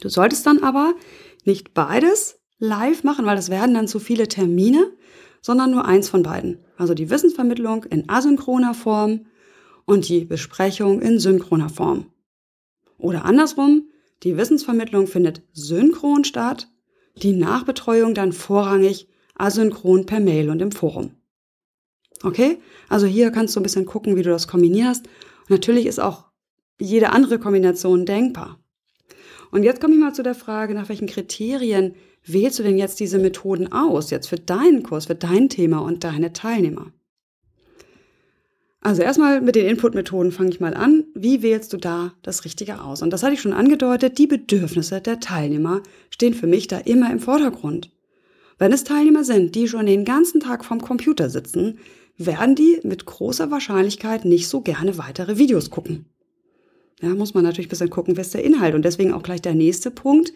Du 0.00 0.08
solltest 0.08 0.46
dann 0.46 0.62
aber 0.62 0.92
nicht 1.44 1.72
beides 1.72 2.36
live 2.58 3.04
machen, 3.04 3.26
weil 3.26 3.36
das 3.36 3.50
werden 3.50 3.74
dann 3.74 3.88
zu 3.88 3.98
viele 3.98 4.28
Termine, 4.28 4.90
sondern 5.44 5.70
nur 5.70 5.84
eins 5.84 6.08
von 6.08 6.22
beiden. 6.22 6.64
Also 6.78 6.94
die 6.94 7.10
Wissensvermittlung 7.10 7.84
in 7.84 8.08
asynchroner 8.08 8.72
Form 8.72 9.26
und 9.84 10.08
die 10.08 10.24
Besprechung 10.24 11.02
in 11.02 11.18
synchroner 11.18 11.68
Form. 11.68 12.06
Oder 12.96 13.26
andersrum, 13.26 13.90
die 14.22 14.38
Wissensvermittlung 14.38 15.06
findet 15.06 15.42
synchron 15.52 16.24
statt, 16.24 16.68
die 17.16 17.34
Nachbetreuung 17.34 18.14
dann 18.14 18.32
vorrangig 18.32 19.06
asynchron 19.34 20.06
per 20.06 20.18
Mail 20.18 20.48
und 20.48 20.62
im 20.62 20.72
Forum. 20.72 21.10
Okay? 22.22 22.56
Also 22.88 23.04
hier 23.06 23.30
kannst 23.30 23.54
du 23.54 23.60
ein 23.60 23.64
bisschen 23.64 23.84
gucken, 23.84 24.16
wie 24.16 24.22
du 24.22 24.30
das 24.30 24.48
kombinierst. 24.48 25.04
Und 25.04 25.50
natürlich 25.50 25.84
ist 25.84 26.00
auch 26.00 26.24
jede 26.80 27.10
andere 27.10 27.38
Kombination 27.38 28.06
denkbar. 28.06 28.58
Und 29.50 29.62
jetzt 29.62 29.82
komme 29.82 29.92
ich 29.92 30.00
mal 30.00 30.14
zu 30.14 30.22
der 30.22 30.34
Frage, 30.34 30.72
nach 30.72 30.88
welchen 30.88 31.06
Kriterien 31.06 31.96
wählst 32.24 32.58
du 32.58 32.62
denn 32.62 32.78
jetzt 32.78 33.00
diese 33.00 33.18
Methoden 33.18 33.72
aus, 33.72 34.10
jetzt 34.10 34.28
für 34.28 34.36
deinen 34.36 34.82
Kurs, 34.82 35.06
für 35.06 35.14
dein 35.14 35.48
Thema 35.48 35.78
und 35.78 36.04
deine 36.04 36.32
Teilnehmer? 36.32 36.92
Also 38.80 39.00
erstmal 39.00 39.40
mit 39.40 39.56
den 39.56 39.66
Input-Methoden 39.66 40.30
fange 40.30 40.50
ich 40.50 40.60
mal 40.60 40.74
an. 40.74 41.04
Wie 41.14 41.42
wählst 41.42 41.72
du 41.72 41.78
da 41.78 42.12
das 42.20 42.44
Richtige 42.44 42.82
aus? 42.82 43.00
Und 43.00 43.10
das 43.10 43.22
hatte 43.22 43.32
ich 43.32 43.40
schon 43.40 43.54
angedeutet, 43.54 44.18
die 44.18 44.26
Bedürfnisse 44.26 45.00
der 45.00 45.20
Teilnehmer 45.20 45.82
stehen 46.10 46.34
für 46.34 46.46
mich 46.46 46.68
da 46.68 46.78
immer 46.78 47.10
im 47.10 47.18
Vordergrund. 47.18 47.90
Wenn 48.58 48.74
es 48.74 48.84
Teilnehmer 48.84 49.24
sind, 49.24 49.54
die 49.54 49.68
schon 49.68 49.86
den 49.86 50.04
ganzen 50.04 50.40
Tag 50.40 50.66
vorm 50.66 50.82
Computer 50.82 51.30
sitzen, 51.30 51.78
werden 52.18 52.54
die 52.54 52.80
mit 52.82 53.06
großer 53.06 53.50
Wahrscheinlichkeit 53.50 54.26
nicht 54.26 54.48
so 54.48 54.60
gerne 54.60 54.98
weitere 54.98 55.38
Videos 55.38 55.70
gucken. 55.70 56.04
Ja, 57.00 57.08
muss 57.08 57.34
man 57.34 57.42
natürlich 57.42 57.68
ein 57.68 57.70
bisschen 57.70 57.90
gucken, 57.90 58.16
was 58.16 58.26
ist 58.26 58.34
der 58.34 58.44
Inhalt. 58.44 58.74
Und 58.74 58.84
deswegen 58.84 59.12
auch 59.12 59.22
gleich 59.22 59.42
der 59.42 59.54
nächste 59.54 59.90
Punkt. 59.90 60.32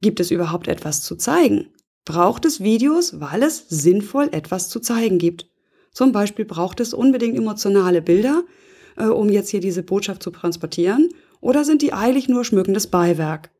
Gibt 0.00 0.20
es 0.20 0.30
überhaupt 0.30 0.68
etwas 0.68 1.02
zu 1.02 1.16
zeigen? 1.16 1.68
Braucht 2.04 2.44
es 2.44 2.60
Videos, 2.60 3.20
weil 3.20 3.42
es 3.42 3.66
sinnvoll 3.68 4.28
etwas 4.32 4.68
zu 4.68 4.80
zeigen 4.80 5.18
gibt? 5.18 5.48
Zum 5.92 6.12
Beispiel 6.12 6.44
braucht 6.44 6.80
es 6.80 6.94
unbedingt 6.94 7.36
emotionale 7.36 8.00
Bilder, 8.00 8.44
äh, 8.96 9.06
um 9.06 9.28
jetzt 9.28 9.50
hier 9.50 9.60
diese 9.60 9.82
Botschaft 9.82 10.22
zu 10.22 10.30
transportieren? 10.30 11.08
Oder 11.40 11.64
sind 11.64 11.82
die 11.82 11.92
eigentlich 11.92 12.28
nur 12.28 12.44
schmückendes 12.44 12.86
Beiwerk? 12.86 13.50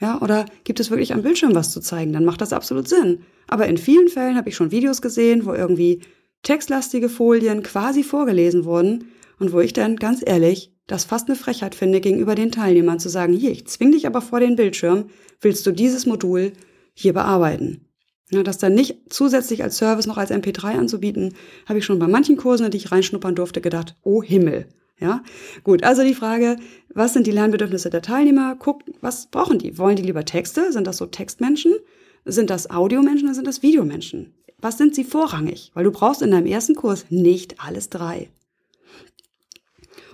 Ja, 0.00 0.20
oder 0.20 0.46
gibt 0.64 0.80
es 0.80 0.90
wirklich 0.90 1.12
am 1.12 1.22
Bildschirm 1.22 1.54
was 1.54 1.70
zu 1.70 1.80
zeigen? 1.80 2.12
Dann 2.12 2.24
macht 2.24 2.40
das 2.40 2.52
absolut 2.52 2.88
Sinn. 2.88 3.22
Aber 3.48 3.66
in 3.66 3.78
vielen 3.78 4.08
Fällen 4.08 4.36
habe 4.36 4.48
ich 4.48 4.56
schon 4.56 4.70
Videos 4.70 5.02
gesehen, 5.02 5.46
wo 5.46 5.52
irgendwie 5.52 6.02
textlastige 6.42 7.08
Folien 7.08 7.62
quasi 7.62 8.04
vorgelesen 8.04 8.64
wurden 8.64 9.08
und 9.38 9.52
wo 9.52 9.60
ich 9.60 9.72
dann 9.72 9.96
ganz 9.96 10.22
ehrlich 10.24 10.72
das 10.88 11.04
fast 11.04 11.28
eine 11.28 11.36
Frechheit 11.36 11.76
finde, 11.76 12.00
gegenüber 12.00 12.34
den 12.34 12.50
Teilnehmern 12.50 12.98
zu 12.98 13.08
sagen, 13.08 13.32
hier, 13.32 13.52
ich 13.52 13.68
zwing 13.68 13.92
dich 13.92 14.06
aber 14.06 14.20
vor 14.20 14.40
den 14.40 14.56
Bildschirm, 14.56 15.04
willst 15.40 15.64
du 15.66 15.70
dieses 15.70 16.06
Modul 16.06 16.52
hier 16.94 17.12
bearbeiten? 17.12 17.84
Ja, 18.30 18.42
das 18.42 18.58
dann 18.58 18.74
nicht 18.74 18.96
zusätzlich 19.10 19.62
als 19.62 19.76
Service 19.76 20.06
noch 20.06 20.18
als 20.18 20.30
MP3 20.30 20.78
anzubieten, 20.78 21.34
habe 21.66 21.78
ich 21.78 21.84
schon 21.84 21.98
bei 21.98 22.08
manchen 22.08 22.36
Kursen, 22.36 22.70
die 22.70 22.78
ich 22.78 22.90
reinschnuppern 22.90 23.34
durfte, 23.34 23.60
gedacht, 23.60 23.94
oh 24.02 24.22
Himmel. 24.22 24.66
Ja, 25.00 25.22
gut. 25.62 25.84
Also 25.84 26.02
die 26.02 26.14
Frage, 26.14 26.56
was 26.92 27.12
sind 27.12 27.26
die 27.26 27.30
Lernbedürfnisse 27.30 27.88
der 27.88 28.02
Teilnehmer? 28.02 28.56
Guck, 28.58 28.82
was 29.00 29.30
brauchen 29.30 29.58
die? 29.58 29.78
Wollen 29.78 29.94
die 29.94 30.02
lieber 30.02 30.24
Texte? 30.24 30.72
Sind 30.72 30.88
das 30.88 30.96
so 30.96 31.06
Textmenschen? 31.06 31.74
Sind 32.24 32.50
das 32.50 32.68
Audiomenschen 32.68 33.28
oder 33.28 33.34
sind 33.34 33.46
das 33.46 33.62
Videomenschen? 33.62 34.34
Was 34.60 34.76
sind 34.76 34.94
sie 34.94 35.04
vorrangig? 35.04 35.70
Weil 35.74 35.84
du 35.84 35.92
brauchst 35.92 36.20
in 36.20 36.32
deinem 36.32 36.46
ersten 36.46 36.74
Kurs 36.74 37.06
nicht 37.10 37.60
alles 37.60 37.90
drei. 37.90 38.28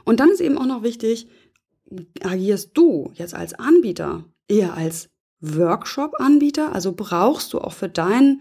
Und 0.05 0.21
dann 0.21 0.31
ist 0.31 0.41
eben 0.41 0.59
auch 0.59 0.67
noch 0.67 0.83
wichtig, 0.83 1.29
agierst 2.23 2.71
du 2.75 3.11
jetzt 3.15 3.35
als 3.35 3.55
Anbieter 3.55 4.25
eher 4.49 4.75
als 4.75 5.09
Workshop-Anbieter? 5.41 6.75
Also 6.75 6.93
brauchst 6.93 7.53
du 7.53 7.59
auch 7.59 7.73
für, 7.73 7.89
dein, 7.89 8.41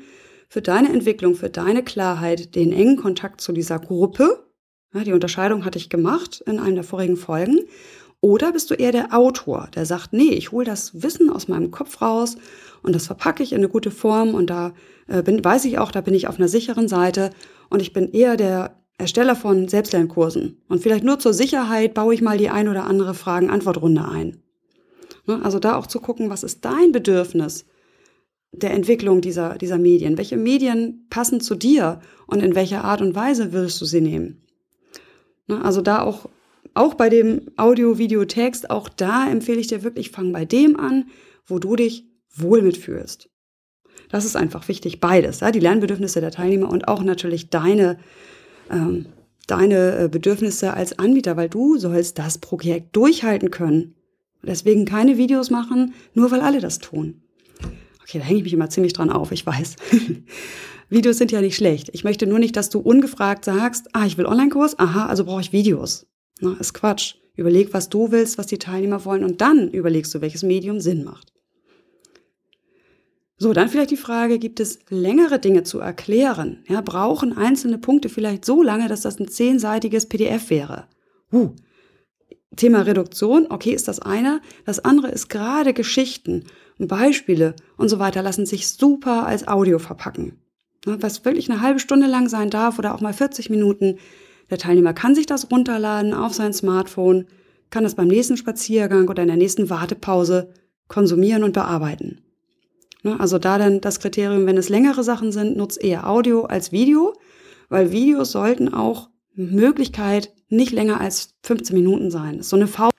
für 0.50 0.62
deine 0.62 0.90
Entwicklung, 0.90 1.36
für 1.36 1.50
deine 1.50 1.84
Klarheit 1.84 2.56
den 2.56 2.72
engen 2.72 2.98
Kontakt 2.98 3.42
zu 3.42 3.52
dieser 3.52 3.80
Gruppe? 3.80 4.48
Ja, 4.94 5.04
die 5.04 5.14
Unterscheidung 5.14 5.66
hatte 5.66 5.80
ich 5.80 5.90
gemacht 5.90 6.44
in 6.46 6.60
einer 6.60 6.76
der 6.76 6.84
vorigen 6.84 7.18
Folgen. 7.18 7.60
Oder 8.22 8.54
bist 8.54 8.72
du 8.72 8.76
eher 8.76 8.94
der 8.94 9.14
Autor, 9.14 9.68
der 9.76 9.86
sagt, 9.86 10.14
nee, 10.14 10.30
ich 10.30 10.54
hole 10.54 10.66
das 10.66 11.04
Wissen 11.04 11.30
aus 11.30 11.50
meinem 11.50 11.72
Kopf 11.72 12.02
raus 12.02 12.38
und 12.82 12.96
das 12.96 13.08
verpacke 13.08 13.44
ich 13.44 13.52
in 13.52 13.58
eine 13.58 13.68
gute 13.68 13.92
Form 13.92 14.34
und 14.34 14.50
da 14.50 14.74
äh, 15.08 15.22
bin, 15.22 15.44
weiß 15.44 15.66
ich 15.66 15.78
auch, 15.78 15.92
da 15.92 16.00
bin 16.00 16.14
ich 16.14 16.30
auf 16.30 16.38
einer 16.38 16.48
sicheren 16.48 16.88
Seite 16.88 17.32
und 17.70 17.82
ich 17.82 17.92
bin 17.92 18.14
eher 18.14 18.38
der 18.38 18.82
Ersteller 19.04 19.36
von 19.36 19.68
Selbstlernkursen. 19.68 20.62
Und 20.70 20.82
vielleicht 20.82 21.04
nur 21.04 21.20
zur 21.20 21.34
Sicherheit 21.34 21.94
baue 21.94 22.14
ich 22.14 22.22
mal 22.22 22.38
die 22.38 22.50
ein 22.50 22.70
oder 22.70 22.86
andere 22.86 23.14
Fragen-Antwort-Runde 23.14 24.08
ein. 24.08 24.42
Ne, 25.28 25.42
also 25.44 25.60
da 25.60 25.76
auch 25.76 25.88
zu 25.88 26.00
gucken, 26.00 26.30
was 26.30 26.42
ist 26.42 26.64
dein 26.64 26.94
Bedürfnis 26.94 27.66
der 28.54 28.72
Entwicklung 28.72 29.20
dieser, 29.20 29.58
dieser 29.58 29.78
Medien? 29.78 30.18
Welche 30.18 30.38
Medien 30.38 31.06
passen 31.10 31.42
zu 31.42 31.56
dir 31.56 32.00
und 32.28 32.42
in 32.42 32.56
welcher 32.56 32.86
Art 32.86 33.02
und 33.02 33.14
Weise 33.14 33.52
willst 33.52 33.82
du 33.82 33.86
sie 33.86 34.00
nehmen? 34.00 34.42
Ne, 35.48 35.62
also 35.66 35.82
da 35.82 36.02
auch, 36.02 36.30
auch 36.74 36.94
bei 36.94 37.10
dem 37.10 37.52
Audio, 37.58 37.98
Video, 37.98 38.24
Text, 38.24 38.70
auch 38.70 38.88
da 38.88 39.30
empfehle 39.30 39.60
ich 39.60 39.68
dir 39.68 39.84
wirklich, 39.84 40.12
fang 40.12 40.32
bei 40.32 40.46
dem 40.46 40.80
an, 40.80 41.08
wo 41.46 41.60
du 41.60 41.76
dich 41.76 42.06
wohl 42.34 42.62
mitfühlst. 42.62 43.30
Das 44.08 44.24
ist 44.24 44.38
einfach 44.38 44.70
wichtig, 44.70 45.02
beides, 45.02 45.42
ja, 45.42 45.52
die 45.52 45.60
Lernbedürfnisse 45.60 46.22
der 46.22 46.32
Teilnehmer 46.32 46.70
und 46.70 46.88
auch 46.88 47.04
natürlich 47.04 47.50
deine 47.50 47.98
ähm, 48.72 49.06
deine 49.48 49.98
äh, 49.98 50.10
Bedürfnisse 50.10 50.74
als 50.74 50.98
Anbieter, 51.00 51.38
weil 51.38 51.50
du 51.50 51.78
sollst 51.78 52.20
das 52.20 52.38
Projekt 52.38 52.96
durchhalten 52.96 53.52
können. 53.52 53.96
Deswegen 54.42 54.86
keine 54.86 55.18
Videos 55.18 55.50
machen, 55.50 55.94
nur 56.14 56.32
weil 56.32 56.42
alle 56.42 56.60
das 56.60 56.80
tun. 56.80 57.22
Okay, 58.02 58.20
da 58.20 58.26
hänge 58.26 58.40
ich 58.40 58.44
mich 58.44 58.54
immer 58.54 58.70
ziemlich 58.70 58.94
dran 58.94 59.10
auf, 59.10 59.32
ich 59.32 59.46
weiß. 59.46 59.78
Videos 60.90 61.18
sind 61.18 61.32
ja 61.32 61.42
nicht 61.42 61.56
schlecht. 61.56 61.90
Ich 61.94 62.04
möchte 62.04 62.28
nur 62.28 62.40
nicht, 62.40 62.56
dass 62.56 62.70
du 62.70 62.80
ungefragt 62.80 63.46
sagst, 63.46 63.88
ah, 63.94 64.06
ich 64.06 64.18
will 64.18 64.26
Online-Kurs, 64.26 64.78
aha, 64.78 65.08
also 65.08 65.26
brauche 65.26 65.42
ich 65.42 65.54
Videos. 65.54 66.06
Na, 66.40 66.56
ist 66.60 66.74
Quatsch. 66.74 67.16
Überleg, 67.36 67.74
was 67.74 67.90
du 67.90 68.12
willst, 68.12 68.38
was 68.38 68.46
die 68.46 68.60
Teilnehmer 68.60 69.04
wollen 69.06 69.24
und 69.24 69.42
dann 69.42 69.70
überlegst 69.70 70.14
du, 70.14 70.22
welches 70.22 70.44
Medium 70.44 70.80
Sinn 70.80 71.04
macht. 71.04 71.33
So, 73.38 73.52
dann 73.54 73.70
vielleicht 73.70 73.92
die 73.92 73.98
Frage, 73.98 74.40
gibt 74.40 74.60
es 74.60 74.80
längere 74.90 75.40
Dinge 75.40 75.64
zu 75.64 75.80
erklären? 75.80 76.64
Ja, 76.68 76.82
brauchen 76.82 77.36
einzelne 77.36 77.78
Punkte 77.78 78.10
vielleicht 78.10 78.46
so 78.46 78.62
lange, 78.62 78.88
dass 78.88 79.02
das 79.02 79.20
ein 79.20 79.28
zehnseitiges 79.28 80.08
PDF 80.08 80.50
wäre? 80.50 80.86
Uh, 81.32 81.56
Thema 82.56 82.82
Reduktion, 82.82 83.48
okay, 83.50 83.72
ist 83.72 83.88
das 83.88 84.00
eine. 84.00 84.42
Das 84.66 84.80
andere 84.80 85.10
ist 85.10 85.30
gerade 85.30 85.74
Geschichten 85.74 86.44
und 86.78 86.88
Beispiele 86.88 87.56
und 87.78 87.90
so 87.90 88.00
weiter 88.00 88.22
lassen 88.22 88.46
sich 88.46 88.68
super 88.68 89.26
als 89.26 89.48
Audio 89.48 89.80
verpacken. 89.80 90.40
Was 90.86 91.26
wirklich 91.26 91.50
eine 91.50 91.62
halbe 91.62 91.80
Stunde 91.80 92.08
lang 92.08 92.30
sein 92.30 92.50
darf 92.50 92.78
oder 92.78 92.94
auch 92.94 93.02
mal 93.02 93.14
40 93.14 93.50
Minuten. 93.50 93.98
Der 94.50 94.58
Teilnehmer 94.58 94.94
kann 94.94 95.16
sich 95.16 95.26
das 95.26 95.50
runterladen 95.50 96.14
auf 96.14 96.34
sein 96.34 96.54
Smartphone, 96.54 97.26
kann 97.70 97.84
das 97.84 97.96
beim 97.96 98.08
nächsten 98.08 98.38
Spaziergang 98.38 99.08
oder 99.08 99.24
in 99.24 99.30
der 99.30 99.38
nächsten 99.38 99.70
Wartepause 99.70 100.54
konsumieren 100.88 101.44
und 101.44 101.54
bearbeiten. 101.54 102.23
Also 103.04 103.38
da 103.38 103.58
dann 103.58 103.82
das 103.82 104.00
Kriterium, 104.00 104.46
wenn 104.46 104.58
es 104.58 104.70
längere 104.70 105.04
Sachen 105.04 105.32
sind, 105.32 105.58
nutzt 105.58 105.84
eher 105.84 106.10
Audio 106.10 106.44
als 106.46 106.72
Video, 106.72 107.14
weil 107.70 107.92
Videos 107.92 108.32
sollten 108.32 108.74
auch 108.74 109.10
Möglichkeit 109.36 110.32
nicht 110.50 110.72
länger 110.72 111.02
als 111.02 111.36
15 111.44 111.76
Minuten 111.76 112.12
sein. 112.12 112.38
Das 112.38 112.46
ist 112.46 112.50
so 112.52 112.56
eine 112.56 112.68
V. 112.68 112.90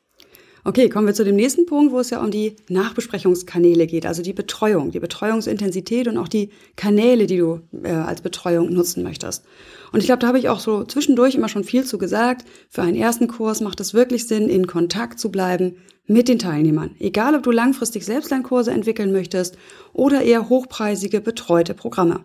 Okay, 0.67 0.89
kommen 0.89 1.07
wir 1.07 1.15
zu 1.15 1.25
dem 1.25 1.37
nächsten 1.37 1.67
Punkt, 1.67 1.93
wo 1.93 2.01
es 2.01 2.09
ja 2.09 2.23
um 2.23 2.31
die 2.31 2.57
Nachbesprechungskanäle 2.71 3.87
geht, 3.87 4.07
also 4.07 4.23
die 4.23 4.33
Betreuung, 4.33 4.93
die 4.93 5.01
Betreuungsintensität 5.01 6.09
und 6.09 6.17
auch 6.17 6.29
die 6.29 6.49
Kanäle, 6.75 7.27
die 7.27 7.37
du 7.37 7.61
äh, 7.83 7.91
als 7.91 8.23
Betreuung 8.23 8.73
nutzen 8.73 9.03
möchtest. 9.03 9.45
Und 9.93 10.01
ich 10.01 10.07
glaube, 10.07 10.21
da 10.21 10.29
habe 10.29 10.39
ich 10.39 10.49
auch 10.49 10.61
so 10.61 10.85
zwischendurch 10.85 11.35
immer 11.35 11.51
schon 11.51 11.65
viel 11.65 11.85
zu 11.85 11.99
gesagt. 11.99 12.47
Für 12.71 12.81
einen 12.81 12.97
ersten 12.97 13.29
Kurs 13.29 13.61
macht 13.61 13.79
es 13.81 13.93
wirklich 13.93 14.27
Sinn, 14.27 14.49
in 14.49 14.67
Kontakt 14.67 15.21
zu 15.21 15.31
bleiben 15.31 15.77
mit 16.07 16.29
den 16.29 16.39
Teilnehmern. 16.39 16.95
Egal, 16.99 17.35
ob 17.35 17.43
du 17.43 17.51
langfristig 17.51 18.05
Selbstlernkurse 18.05 18.71
entwickeln 18.71 19.13
möchtest 19.13 19.57
oder 19.93 20.23
eher 20.23 20.49
hochpreisige 20.49 21.21
betreute 21.21 21.75
Programme. 21.75 22.25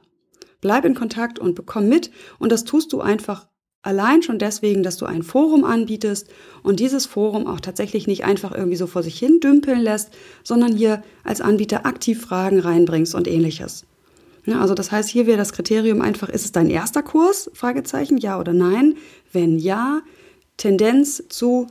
Bleib 0.61 0.85
in 0.85 0.95
Kontakt 0.95 1.39
und 1.39 1.55
bekomm 1.55 1.87
mit 1.87 2.11
und 2.37 2.51
das 2.51 2.65
tust 2.65 2.91
du 2.91 3.01
einfach 3.01 3.47
Allein 3.81 4.21
schon 4.23 4.39
deswegen, 4.39 4.83
dass 4.83 4.97
du 4.97 5.05
ein 5.05 5.23
Forum 5.23 5.63
anbietest 5.63 6.27
und 6.63 6.81
dieses 6.81 7.05
Forum 7.05 7.47
auch 7.47 7.61
tatsächlich 7.61 8.07
nicht 8.07 8.25
einfach 8.25 8.53
irgendwie 8.53 8.75
so 8.75 8.87
vor 8.87 9.03
sich 9.03 9.17
hin 9.17 9.39
dümpeln 9.39 9.79
lässt, 9.79 10.09
sondern 10.43 10.75
hier 10.75 11.01
als 11.23 11.39
Anbieter 11.39 11.85
aktiv 11.85 12.19
Fragen 12.19 12.59
reinbringst 12.59 13.15
und 13.15 13.25
ähnliches. 13.25 13.85
Ja, 14.45 14.59
also 14.59 14.73
das 14.73 14.91
heißt, 14.91 15.07
hier 15.07 15.27
wäre 15.27 15.37
das 15.37 15.53
Kriterium 15.53 16.01
einfach, 16.01 16.27
ist 16.27 16.43
es 16.43 16.51
dein 16.51 16.69
erster 16.69 17.03
Kurs? 17.03 17.49
Fragezeichen, 17.53 18.17
ja 18.17 18.37
oder 18.37 18.51
nein? 18.51 18.95
Wenn 19.31 19.59
ja, 19.59 20.01
Tendenz 20.57 21.23
zu, 21.29 21.67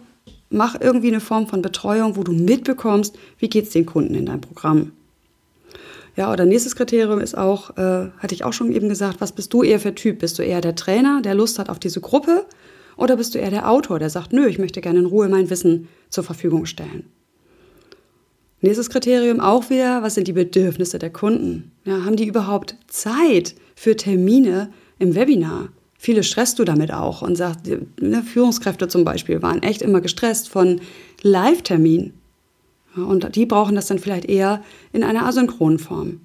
mach 0.50 0.80
irgendwie 0.80 1.08
eine 1.08 1.20
Form 1.20 1.46
von 1.46 1.62
Betreuung, 1.62 2.16
wo 2.16 2.22
du 2.22 2.32
mitbekommst, 2.32 3.18
wie 3.38 3.48
geht 3.48 3.66
es 3.66 3.70
den 3.70 3.86
Kunden 3.86 4.14
in 4.14 4.26
deinem 4.26 4.40
Programm. 4.40 4.92
Ja, 6.16 6.32
oder 6.32 6.46
nächstes 6.46 6.74
Kriterium 6.74 7.20
ist 7.20 7.38
auch, 7.38 7.76
äh, 7.76 8.10
hatte 8.18 8.34
ich 8.34 8.44
auch 8.44 8.52
schon 8.52 8.72
eben 8.72 8.88
gesagt, 8.88 9.20
was 9.20 9.32
bist 9.32 9.52
du 9.52 9.62
eher 9.62 9.78
für 9.78 9.94
Typ? 9.94 10.18
Bist 10.18 10.38
du 10.38 10.42
eher 10.42 10.60
der 10.60 10.74
Trainer, 10.74 11.22
der 11.22 11.34
Lust 11.34 11.58
hat 11.58 11.68
auf 11.68 11.78
diese 11.78 12.00
Gruppe? 12.00 12.44
Oder 12.96 13.16
bist 13.16 13.34
du 13.34 13.38
eher 13.38 13.50
der 13.50 13.70
Autor, 13.70 14.00
der 14.00 14.10
sagt, 14.10 14.32
nö, 14.32 14.48
ich 14.48 14.58
möchte 14.58 14.80
gerne 14.80 14.98
in 14.98 15.06
Ruhe 15.06 15.28
mein 15.28 15.48
Wissen 15.50 15.88
zur 16.08 16.24
Verfügung 16.24 16.66
stellen? 16.66 17.04
Nächstes 18.60 18.90
Kriterium 18.90 19.38
auch 19.38 19.70
wieder, 19.70 20.02
was 20.02 20.16
sind 20.16 20.26
die 20.26 20.32
Bedürfnisse 20.32 20.98
der 20.98 21.10
Kunden? 21.10 21.70
Ja, 21.84 22.04
haben 22.04 22.16
die 22.16 22.26
überhaupt 22.26 22.74
Zeit 22.88 23.54
für 23.76 23.94
Termine 23.94 24.70
im 24.98 25.14
Webinar? 25.14 25.68
Viele 26.00 26.22
stresst 26.22 26.60
du 26.60 26.64
damit 26.64 26.92
auch 26.92 27.22
und 27.22 27.34
sagst, 27.34 27.66
ne, 28.00 28.22
Führungskräfte 28.22 28.86
zum 28.86 29.04
Beispiel 29.04 29.42
waren 29.42 29.62
echt 29.64 29.82
immer 29.82 30.00
gestresst 30.00 30.48
von 30.48 30.80
Live-Termin. 31.22 32.14
Und 32.94 33.34
die 33.34 33.46
brauchen 33.46 33.74
das 33.74 33.86
dann 33.86 33.98
vielleicht 33.98 34.24
eher 34.24 34.62
in 34.92 35.02
einer 35.02 35.26
asynchronen 35.26 35.80
Form. 35.80 36.20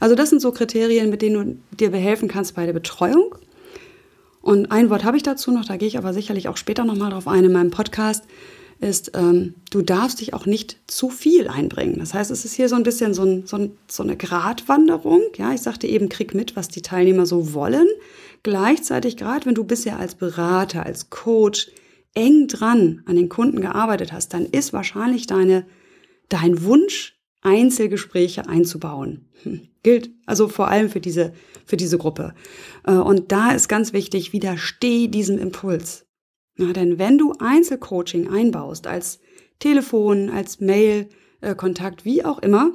Also 0.00 0.14
das 0.14 0.30
sind 0.30 0.40
so 0.40 0.50
Kriterien, 0.50 1.10
mit 1.10 1.22
denen 1.22 1.34
du 1.70 1.76
dir 1.76 1.90
behelfen 1.90 2.28
kannst 2.28 2.54
bei 2.54 2.64
der 2.64 2.72
Betreuung. 2.72 3.34
Und 4.40 4.72
ein 4.72 4.88
Wort 4.88 5.04
habe 5.04 5.18
ich 5.18 5.22
dazu 5.22 5.50
noch, 5.50 5.66
da 5.66 5.76
gehe 5.76 5.88
ich 5.88 5.98
aber 5.98 6.14
sicherlich 6.14 6.48
auch 6.48 6.56
später 6.56 6.84
nochmal 6.84 7.10
drauf 7.10 7.28
ein 7.28 7.44
in 7.44 7.52
meinem 7.52 7.70
Podcast, 7.70 8.24
ist, 8.80 9.12
ähm, 9.14 9.54
du 9.70 9.82
darfst 9.82 10.20
dich 10.20 10.34
auch 10.34 10.46
nicht 10.46 10.76
zu 10.86 11.10
viel 11.10 11.48
einbringen. 11.48 11.96
Das 11.98 12.14
heißt, 12.14 12.30
es 12.30 12.44
ist 12.44 12.54
hier 12.54 12.68
so 12.68 12.76
ein 12.76 12.84
bisschen 12.84 13.12
so, 13.12 13.24
ein, 13.24 13.46
so, 13.46 13.56
ein, 13.56 13.72
so 13.88 14.02
eine 14.02 14.16
Gratwanderung. 14.16 15.22
Ja, 15.36 15.52
ich 15.52 15.60
sagte 15.60 15.86
eben, 15.86 16.08
krieg 16.08 16.34
mit, 16.34 16.56
was 16.56 16.68
die 16.68 16.82
Teilnehmer 16.82 17.26
so 17.26 17.52
wollen. 17.54 17.88
Gleichzeitig, 18.42 19.16
gerade 19.16 19.46
wenn 19.46 19.54
du 19.54 19.64
bisher 19.64 19.98
als 19.98 20.14
Berater, 20.14 20.86
als 20.86 21.10
Coach 21.10 21.70
eng 22.14 22.48
dran 22.48 23.02
an 23.06 23.16
den 23.16 23.28
Kunden 23.28 23.60
gearbeitet 23.60 24.12
hast, 24.12 24.32
dann 24.34 24.46
ist 24.46 24.72
wahrscheinlich 24.72 25.26
deine 25.26 25.66
dein 26.28 26.62
Wunsch, 26.62 27.14
Einzelgespräche 27.40 28.48
einzubauen. 28.48 29.28
Hm. 29.42 29.68
Gilt 29.82 30.10
also 30.26 30.48
vor 30.48 30.68
allem 30.68 30.90
für 30.90 31.00
diese, 31.00 31.32
für 31.64 31.76
diese 31.76 31.96
Gruppe. 31.96 32.34
Äh, 32.84 32.94
und 32.94 33.30
da 33.32 33.52
ist 33.52 33.68
ganz 33.68 33.92
wichtig, 33.92 34.32
widersteh 34.32 35.08
diesem 35.08 35.38
Impuls. 35.38 36.06
Ja, 36.58 36.72
denn 36.72 36.98
wenn 36.98 37.16
du 37.16 37.34
Einzelcoaching 37.38 38.28
einbaust, 38.28 38.88
als 38.88 39.20
Telefon, 39.60 40.30
als 40.30 40.58
Mail-Kontakt, 40.60 42.02
äh, 42.02 42.04
wie 42.04 42.24
auch 42.24 42.40
immer, 42.40 42.72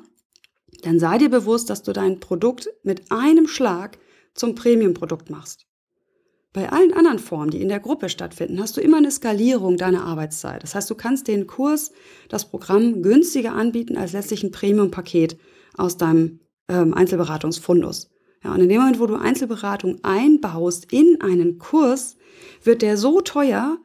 dann 0.84 1.00
sei 1.00 1.18
dir 1.18 1.30
bewusst, 1.30 1.70
dass 1.70 1.84
du 1.84 1.92
dein 1.92 2.22
Produkt 2.22 2.70
mit 2.84 3.12
einem 3.12 3.48
Schlag 3.48 3.98
zum 4.34 4.56
Premium-Produkt 4.56 5.30
machst. 5.30 5.66
Bei 6.54 6.72
allen 6.72 6.94
anderen 6.94 7.18
Formen, 7.18 7.50
die 7.50 7.62
in 7.62 7.70
der 7.70 7.80
Gruppe 7.80 8.10
stattfinden, 8.10 8.60
hast 8.60 8.78
du 8.78 8.82
immer 8.82 8.98
eine 8.98 9.10
Skalierung 9.10 9.76
deiner 9.76 10.06
Arbeitszeit. 10.06 10.62
Das 10.62 10.76
heißt, 10.76 10.90
du 10.90 10.96
kannst 10.96 11.28
den 11.28 11.48
Kurs, 11.48 11.92
das 12.30 12.48
Programm 12.50 13.02
günstiger 13.02 13.54
anbieten 13.54 13.98
als 13.98 14.14
letztlich 14.14 14.44
ein 14.44 14.52
Premium-Paket 14.52 15.38
aus 15.76 15.98
deinem 15.98 16.42
ähm, 16.70 16.94
Einzelberatungsfundus. 16.94 18.12
Ja, 18.44 18.54
und 18.54 18.62
in 18.62 18.70
dem 18.70 18.80
Moment, 18.80 19.00
wo 19.00 19.08
du 19.08 19.16
Einzelberatung 19.16 20.04
einbaust 20.04 20.92
in 20.92 21.22
einen 21.22 21.58
Kurs, 21.58 22.18
wird 22.62 22.84
der 22.84 22.98
so 22.98 23.22
teuer, 23.22 23.78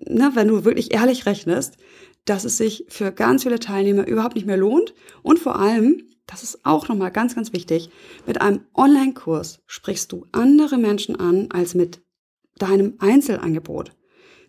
ne, 0.00 0.30
wenn 0.34 0.48
du 0.48 0.64
wirklich 0.64 0.94
ehrlich 0.94 1.26
rechnest, 1.26 1.76
dass 2.24 2.44
es 2.44 2.56
sich 2.56 2.84
für 2.88 3.12
ganz 3.12 3.42
viele 3.42 3.58
Teilnehmer 3.58 4.06
überhaupt 4.06 4.36
nicht 4.36 4.46
mehr 4.46 4.56
lohnt 4.56 4.94
und 5.22 5.38
vor 5.38 5.58
allem 5.58 6.02
das 6.26 6.42
ist 6.42 6.64
auch 6.64 6.88
nochmal 6.88 7.10
ganz, 7.10 7.34
ganz 7.34 7.52
wichtig, 7.52 7.90
mit 8.26 8.40
einem 8.40 8.60
Online-Kurs 8.74 9.60
sprichst 9.66 10.12
du 10.12 10.26
andere 10.32 10.78
Menschen 10.78 11.16
an 11.16 11.48
als 11.50 11.74
mit 11.74 12.00
deinem 12.56 12.94
Einzelangebot. 12.98 13.92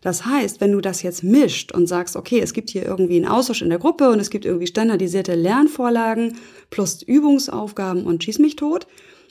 Das 0.02 0.26
heißt, 0.26 0.60
wenn 0.60 0.74
du 0.74 0.82
das 0.82 1.02
jetzt 1.02 1.24
mischt 1.24 1.72
und 1.72 1.88
sagst, 1.88 2.16
okay, 2.16 2.40
es 2.42 2.54
gibt 2.54 2.70
hier 2.70 2.86
irgendwie 2.86 3.16
einen 3.16 3.28
Austausch 3.28 3.62
in 3.62 3.70
der 3.70 3.80
Gruppe 3.80 4.10
und 4.10 4.20
es 4.20 4.30
gibt 4.30 4.46
irgendwie 4.46 4.68
standardisierte 4.68 5.34
Lernvorlagen 5.34 6.38
plus 6.70 7.02
Übungsaufgaben 7.02 8.06
und 8.06 8.24
schieß 8.24 8.40
mich 8.40 8.58
tot. 8.58 8.86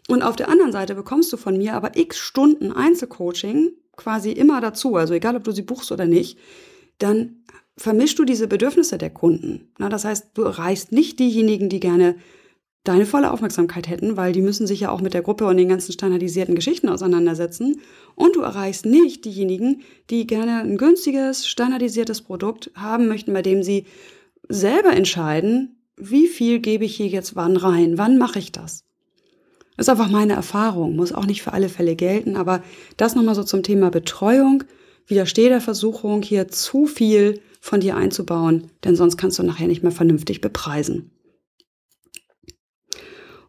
Und 0.09 0.23
auf 0.23 0.35
der 0.35 0.49
anderen 0.49 0.73
Seite 0.73 0.95
bekommst 0.95 1.33
du 1.33 1.37
von 1.37 1.59
mir 1.59 1.75
aber 1.75 1.97
x 1.97 2.19
Stunden 2.19 2.73
Einzelcoaching 2.73 3.73
quasi 3.97 4.33
immer 4.33 4.61
dazu, 4.61 4.97
also 4.97 5.13
egal 5.15 5.37
ob 5.37 5.45
du 5.45 5.53
sie 5.53 5.63
buchst 5.63 5.93
oder 5.93 6.07
nicht, 6.07 6.39
dann 6.99 7.45
vermischst 7.83 8.19
du 8.19 8.25
diese 8.25 8.47
Bedürfnisse 8.47 8.97
der 8.97 9.11
Kunden. 9.11 9.73
Na, 9.79 9.89
das 9.89 10.05
heißt, 10.05 10.31
du 10.35 10.43
erreichst 10.43 10.93
nicht 10.93 11.19
diejenigen, 11.19 11.69
die 11.69 11.81
gerne 11.81 12.17
deine 12.85 13.07
volle 13.07 13.31
Aufmerksamkeit 13.31 13.89
hätten, 13.89 14.17
weil 14.17 14.33
die 14.33 14.41
müssen 14.41 14.67
sich 14.67 14.81
ja 14.81 14.91
auch 14.91 15.01
mit 15.01 15.15
der 15.15 15.23
Gruppe 15.23 15.47
und 15.47 15.57
den 15.57 15.69
ganzen 15.69 15.93
standardisierten 15.93 16.55
Geschichten 16.55 16.89
auseinandersetzen. 16.89 17.81
Und 18.15 18.37
du 18.37 18.41
erreichst 18.41 18.87
nicht 18.87 19.25
diejenigen, 19.25 19.83
die 20.11 20.27
gerne 20.27 20.61
ein 20.61 20.79
günstiges, 20.79 21.47
standardisiertes 21.47 22.23
Produkt 22.23 22.71
haben 22.75 23.07
möchten, 23.07 23.33
bei 23.33 23.43
dem 23.43 23.63
sie 23.63 23.87
selber 24.49 24.93
entscheiden, 24.93 25.77
wie 25.97 26.27
viel 26.27 26.59
gebe 26.59 26.85
ich 26.85 26.97
hier 26.97 27.07
jetzt 27.07 27.37
wann 27.37 27.57
rein, 27.57 27.99
wann 27.99 28.19
mache 28.19 28.39
ich 28.39 28.51
das. 28.51 28.85
Das 29.77 29.87
ist 29.87 29.91
einfach 29.91 30.11
meine 30.11 30.35
Erfahrung, 30.35 30.97
muss 30.97 31.13
auch 31.13 31.27
nicht 31.27 31.43
für 31.43 31.53
alle 31.53 31.69
Fälle 31.69 31.97
gelten, 31.97 32.37
aber 32.37 32.63
das 32.97 33.15
nochmal 33.15 33.35
so 33.35 33.45
zum 33.45 33.63
Thema 33.63 33.91
Betreuung. 33.91 34.65
Widerstehe 35.07 35.49
der 35.49 35.61
Versuchung, 35.61 36.23
hier 36.23 36.49
zu 36.49 36.87
viel 36.87 37.41
von 37.63 37.79
dir 37.79 37.97
einzubauen, 37.97 38.73
denn 38.83 38.97
sonst 38.97 39.17
kannst 39.17 39.39
du 39.39 39.45
nachher 39.45 39.69
nicht 39.69 39.85
mehr 39.85 39.93
vernünftig 39.93 40.41
bepreisen. 40.41 41.13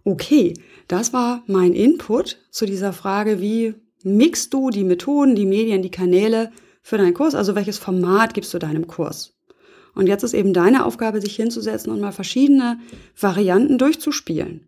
Okay, 0.03 0.53
das 0.87 1.13
war 1.13 1.41
mein 1.47 1.73
Input 1.73 2.37
zu 2.51 2.67
dieser 2.67 2.93
Frage, 2.93 3.41
wie 3.41 3.73
mixt 4.03 4.53
du 4.53 4.69
die 4.69 4.83
Methoden, 4.83 5.35
die 5.35 5.47
Medien, 5.47 5.81
die 5.81 5.89
Kanäle 5.89 6.51
für 6.83 6.99
deinen 6.99 7.15
Kurs, 7.15 7.33
also 7.33 7.55
welches 7.55 7.79
Format 7.79 8.35
gibst 8.35 8.53
du 8.53 8.59
deinem 8.59 8.85
Kurs? 8.85 9.35
Und 9.95 10.05
jetzt 10.05 10.21
ist 10.21 10.35
eben 10.35 10.53
deine 10.53 10.85
Aufgabe, 10.85 11.19
sich 11.19 11.35
hinzusetzen 11.35 11.91
und 11.91 11.99
mal 11.99 12.11
verschiedene 12.11 12.79
Varianten 13.19 13.79
durchzuspielen. 13.79 14.67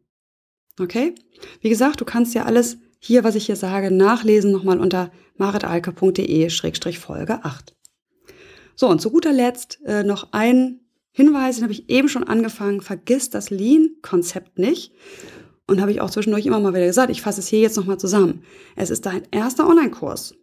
Okay? 0.80 1.14
Wie 1.62 1.70
gesagt, 1.70 2.02
du 2.02 2.06
kannst 2.06 2.34
ja 2.34 2.46
alles 2.46 2.78
hier, 2.98 3.24
was 3.24 3.36
ich 3.36 3.46
hier 3.46 3.58
sage, 3.58 3.92
nachlesen 3.92 4.52
nochmal 4.52 4.80
unter 4.80 5.12
maritalke.de-folge 5.38 7.44
8. 7.44 7.76
So, 8.76 8.88
und 8.90 9.02
zu 9.02 9.10
guter 9.10 9.34
Letzt 9.34 9.80
äh, 9.86 10.04
noch 10.04 10.32
ein 10.32 10.82
Hinweis, 11.12 11.56
den 11.56 11.64
habe 11.64 11.74
ich 11.74 11.90
eben 11.90 12.10
schon 12.10 12.26
angefangen. 12.26 12.82
Vergiss 12.82 13.30
das 13.30 13.50
Lean-Konzept 13.50 14.60
nicht. 14.60 14.92
Und 15.68 15.82
habe 15.82 15.92
ich 15.92 16.02
auch 16.02 16.10
zwischendurch 16.10 16.46
immer 16.46 16.60
mal 16.60 16.74
wieder 16.74 16.86
gesagt, 16.86 17.10
ich 17.10 17.22
fasse 17.22 17.40
es 17.40 17.48
hier 17.48 17.60
jetzt 17.62 17.78
nochmal 17.78 17.98
zusammen. 17.98 18.44
Es 18.76 18.90
ist 18.90 19.06
dein 19.06 19.24
erster 19.32 19.68
Online-Kurs. 19.68 20.36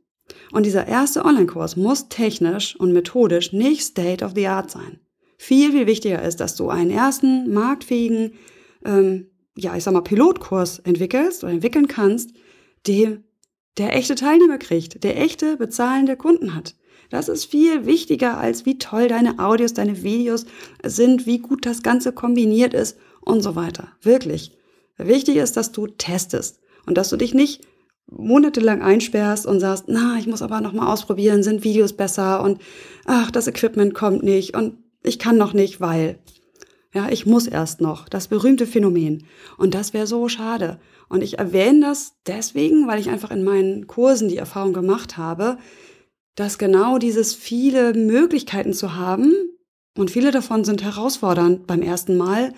Und 0.51 0.67
dieser 0.67 0.89
erste 0.89 1.25
Online-Kurs 1.25 1.77
muss 1.77 2.09
technisch 2.09 2.75
und 2.77 2.93
methodisch 2.93 3.53
nicht 3.53 3.83
State 3.83 4.25
of 4.25 4.33
the 4.35 4.47
Art 4.47 4.71
sein. 4.71 4.99
Viel, 5.37 5.73
viel 5.73 5.87
wichtiger 5.87 6.23
ist, 6.23 6.41
dass 6.41 6.57
du 6.57 6.71
einen 6.71 6.91
ersten 6.91 7.53
marktfähigen, 7.53 8.33
ähm, 8.85 9.31
ja, 9.57 9.77
ich 9.77 9.85
sag 9.85 9.93
mal, 9.93 10.01
Pilotkurs 10.01 10.79
entwickelst 10.79 11.45
oder 11.45 11.53
entwickeln 11.53 11.89
kannst, 11.89 12.33
den 12.87 13.25
der 13.79 13.95
echte 13.95 14.15
Teilnehmer 14.15 14.59
kriegt, 14.59 15.03
der 15.05 15.21
echte 15.21 15.57
bezahlende 15.57 16.17
Kunden 16.17 16.55
hat. 16.55 16.75
Das 17.13 17.29
ist 17.29 17.45
viel 17.45 17.85
wichtiger 17.85 18.39
als 18.39 18.65
wie 18.65 18.79
toll 18.79 19.07
deine 19.07 19.39
Audios, 19.39 19.75
deine 19.75 20.03
Videos 20.03 20.47
sind, 20.83 21.27
wie 21.27 21.41
gut 21.41 21.67
das 21.67 21.83
Ganze 21.83 22.11
kombiniert 22.11 22.73
ist 22.73 22.97
und 23.21 23.43
so 23.43 23.55
weiter. 23.55 23.89
Wirklich. 24.01 24.57
Wichtig 24.97 25.37
ist, 25.37 25.59
dass 25.59 25.73
du 25.73 25.89
testest 25.89 26.61
und 26.87 26.97
dass 26.97 27.11
du 27.11 27.19
dich 27.19 27.35
nicht 27.35 27.67
monatelang 28.11 28.81
einsperrst 28.81 29.45
und 29.45 29.61
sagst, 29.61 29.85
na, 29.89 30.17
ich 30.19 30.27
muss 30.27 30.41
aber 30.41 30.63
noch 30.63 30.73
mal 30.73 30.91
ausprobieren, 30.91 31.43
sind 31.43 31.65
Videos 31.65 31.93
besser 31.93 32.43
und 32.43 32.63
ach, 33.05 33.31
das 33.31 33.47
Equipment 33.47 33.93
kommt 33.93 34.23
nicht 34.23 34.57
und 34.57 34.79
ich 35.03 35.19
kann 35.19 35.37
noch 35.37 35.53
nicht, 35.53 35.83
weil 35.83 36.19
ja, 36.95 37.11
ich 37.11 37.27
muss 37.27 37.47
erst 37.47 37.83
noch, 37.83 38.09
das 38.09 38.29
berühmte 38.29 38.67
Phänomen 38.67 39.27
und 39.59 39.75
das 39.75 39.93
wäre 39.93 40.07
so 40.07 40.31
schade. 40.31 40.81
Und 41.11 41.23
ich 41.23 41.39
erwähne 41.39 41.81
das 41.81 42.15
deswegen, 42.27 42.89
weil 42.89 43.01
ich 43.01 43.11
einfach 43.11 43.31
in 43.31 43.45
meinen 43.45 43.87
Kursen 43.87 44.31
die 44.31 44.39
Erfahrung 44.39 44.73
gemacht 44.73 45.19
habe, 45.19 45.59
dass 46.35 46.59
genau 46.59 46.99
dieses 46.99 47.35
viele 47.35 47.93
Möglichkeiten 47.95 48.73
zu 48.73 48.97
haben 48.97 49.33
und 49.97 50.11
viele 50.11 50.31
davon 50.31 50.65
sind 50.65 50.83
herausfordernd 50.83 51.67
beim 51.67 51.83
ersten 51.83 52.17
Mal, 52.17 52.55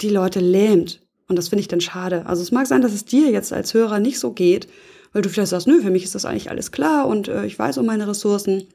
die 0.00 0.10
Leute 0.10 0.40
lähmt 0.40 1.00
und 1.28 1.36
das 1.36 1.48
finde 1.48 1.60
ich 1.60 1.68
dann 1.68 1.80
schade. 1.80 2.26
Also 2.26 2.42
es 2.42 2.52
mag 2.52 2.66
sein, 2.66 2.82
dass 2.82 2.92
es 2.92 3.04
dir 3.04 3.30
jetzt 3.30 3.52
als 3.52 3.74
Hörer 3.74 4.00
nicht 4.00 4.18
so 4.18 4.32
geht, 4.32 4.68
weil 5.12 5.22
du 5.22 5.28
vielleicht 5.28 5.50
sagst, 5.50 5.66
nö, 5.66 5.80
für 5.82 5.90
mich 5.90 6.04
ist 6.04 6.14
das 6.14 6.24
eigentlich 6.24 6.50
alles 6.50 6.72
klar 6.72 7.06
und 7.06 7.28
äh, 7.28 7.46
ich 7.46 7.58
weiß 7.58 7.78
um 7.78 7.86
meine 7.86 8.06
Ressourcen. 8.06 8.68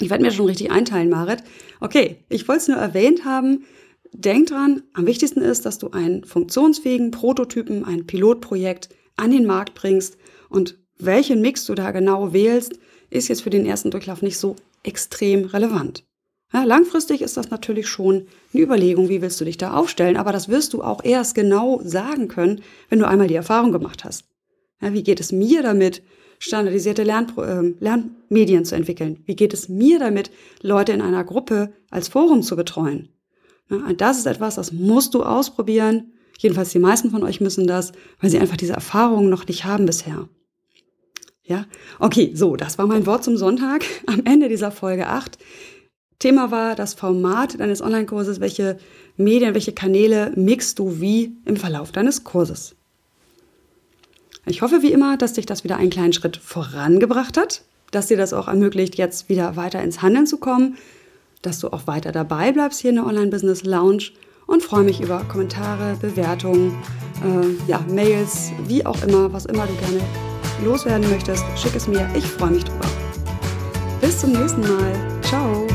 Ich 0.00 0.10
werde 0.10 0.24
mir 0.24 0.30
schon 0.30 0.46
richtig 0.46 0.70
einteilen, 0.70 1.10
Marit. 1.10 1.42
Okay, 1.80 2.24
ich 2.28 2.48
wollte 2.48 2.62
es 2.62 2.68
nur 2.68 2.78
erwähnt 2.78 3.24
haben. 3.24 3.64
Denk 4.12 4.48
dran, 4.48 4.82
am 4.92 5.06
wichtigsten 5.06 5.40
ist, 5.40 5.64
dass 5.64 5.78
du 5.78 5.90
einen 5.90 6.24
funktionsfähigen 6.24 7.10
Prototypen, 7.10 7.84
ein 7.84 8.06
Pilotprojekt 8.06 8.90
an 9.16 9.30
den 9.30 9.46
Markt 9.46 9.74
bringst 9.74 10.16
und 10.48 10.78
welchen 10.98 11.40
Mix 11.40 11.64
du 11.64 11.74
da 11.74 11.90
genau 11.90 12.32
wählst, 12.32 12.78
ist 13.12 13.28
jetzt 13.28 13.42
für 13.42 13.50
den 13.50 13.66
ersten 13.66 13.90
Durchlauf 13.90 14.22
nicht 14.22 14.38
so 14.38 14.56
extrem 14.82 15.44
relevant. 15.44 16.04
Ja, 16.52 16.64
langfristig 16.64 17.22
ist 17.22 17.36
das 17.36 17.50
natürlich 17.50 17.88
schon 17.88 18.26
eine 18.52 18.62
Überlegung, 18.62 19.08
wie 19.08 19.22
willst 19.22 19.40
du 19.40 19.44
dich 19.44 19.56
da 19.56 19.72
aufstellen, 19.72 20.18
aber 20.18 20.32
das 20.32 20.48
wirst 20.48 20.74
du 20.74 20.82
auch 20.82 21.02
erst 21.02 21.34
genau 21.34 21.80
sagen 21.82 22.28
können, 22.28 22.60
wenn 22.90 22.98
du 22.98 23.08
einmal 23.08 23.28
die 23.28 23.34
Erfahrung 23.34 23.72
gemacht 23.72 24.04
hast. 24.04 24.24
Ja, 24.80 24.92
wie 24.92 25.02
geht 25.02 25.20
es 25.20 25.32
mir 25.32 25.62
damit, 25.62 26.02
standardisierte 26.38 27.04
Lern 27.04 27.32
äh, 27.38 27.82
Lernmedien 27.82 28.64
zu 28.64 28.74
entwickeln? 28.74 29.20
Wie 29.24 29.36
geht 29.36 29.54
es 29.54 29.68
mir 29.68 29.98
damit, 29.98 30.30
Leute 30.60 30.92
in 30.92 31.00
einer 31.00 31.24
Gruppe 31.24 31.72
als 31.90 32.08
Forum 32.08 32.42
zu 32.42 32.56
betreuen? 32.56 33.08
Ja, 33.70 33.92
das 33.94 34.18
ist 34.18 34.26
etwas, 34.26 34.56
das 34.56 34.72
musst 34.72 35.14
du 35.14 35.22
ausprobieren. 35.22 36.12
Jedenfalls 36.38 36.70
die 36.70 36.80
meisten 36.80 37.10
von 37.10 37.22
euch 37.22 37.40
müssen 37.40 37.66
das, 37.66 37.92
weil 38.20 38.28
sie 38.28 38.38
einfach 38.38 38.56
diese 38.56 38.72
Erfahrungen 38.74 39.30
noch 39.30 39.46
nicht 39.46 39.64
haben 39.64 39.86
bisher. 39.86 40.28
Ja, 41.44 41.66
okay, 41.98 42.32
so, 42.34 42.56
das 42.56 42.78
war 42.78 42.86
mein 42.86 43.06
Wort 43.06 43.24
zum 43.24 43.36
Sonntag 43.36 43.84
am 44.06 44.22
Ende 44.24 44.48
dieser 44.48 44.70
Folge 44.70 45.08
8. 45.08 45.38
Thema 46.18 46.52
war 46.52 46.76
das 46.76 46.94
Format 46.94 47.58
deines 47.58 47.82
Online-Kurses, 47.82 48.38
welche 48.38 48.78
Medien, 49.16 49.54
welche 49.54 49.72
Kanäle 49.72 50.32
mixst 50.36 50.78
du 50.78 51.00
wie 51.00 51.36
im 51.44 51.56
Verlauf 51.56 51.90
deines 51.90 52.22
Kurses. 52.22 52.76
Ich 54.46 54.62
hoffe 54.62 54.82
wie 54.82 54.92
immer, 54.92 55.16
dass 55.16 55.32
dich 55.32 55.46
das 55.46 55.64
wieder 55.64 55.76
einen 55.76 55.90
kleinen 55.90 56.12
Schritt 56.12 56.36
vorangebracht 56.36 57.36
hat, 57.36 57.62
dass 57.90 58.06
dir 58.06 58.16
das 58.16 58.32
auch 58.32 58.46
ermöglicht, 58.46 58.96
jetzt 58.96 59.28
wieder 59.28 59.56
weiter 59.56 59.82
ins 59.82 60.00
Handeln 60.00 60.26
zu 60.28 60.38
kommen, 60.38 60.76
dass 61.42 61.58
du 61.58 61.72
auch 61.72 61.88
weiter 61.88 62.12
dabei 62.12 62.52
bleibst 62.52 62.80
hier 62.80 62.90
in 62.90 62.96
der 62.96 63.06
Online-Business 63.06 63.64
Lounge 63.64 64.10
und 64.46 64.62
freue 64.62 64.84
mich 64.84 65.00
über 65.00 65.24
Kommentare, 65.24 65.96
Bewertungen, 66.00 66.72
äh, 67.24 67.68
ja, 67.70 67.84
Mails, 67.88 68.52
wie 68.66 68.86
auch 68.86 69.02
immer, 69.02 69.32
was 69.32 69.46
immer 69.46 69.66
du 69.66 69.74
gerne 69.74 70.00
loswerden 70.62 71.08
möchtest, 71.10 71.44
schick 71.56 71.74
es 71.74 71.86
mir. 71.86 72.08
Ich 72.14 72.26
freue 72.26 72.52
mich 72.52 72.64
drüber. 72.64 72.86
Bis 74.00 74.18
zum 74.18 74.32
nächsten 74.32 74.60
Mal. 74.62 75.20
Ciao. 75.22 75.71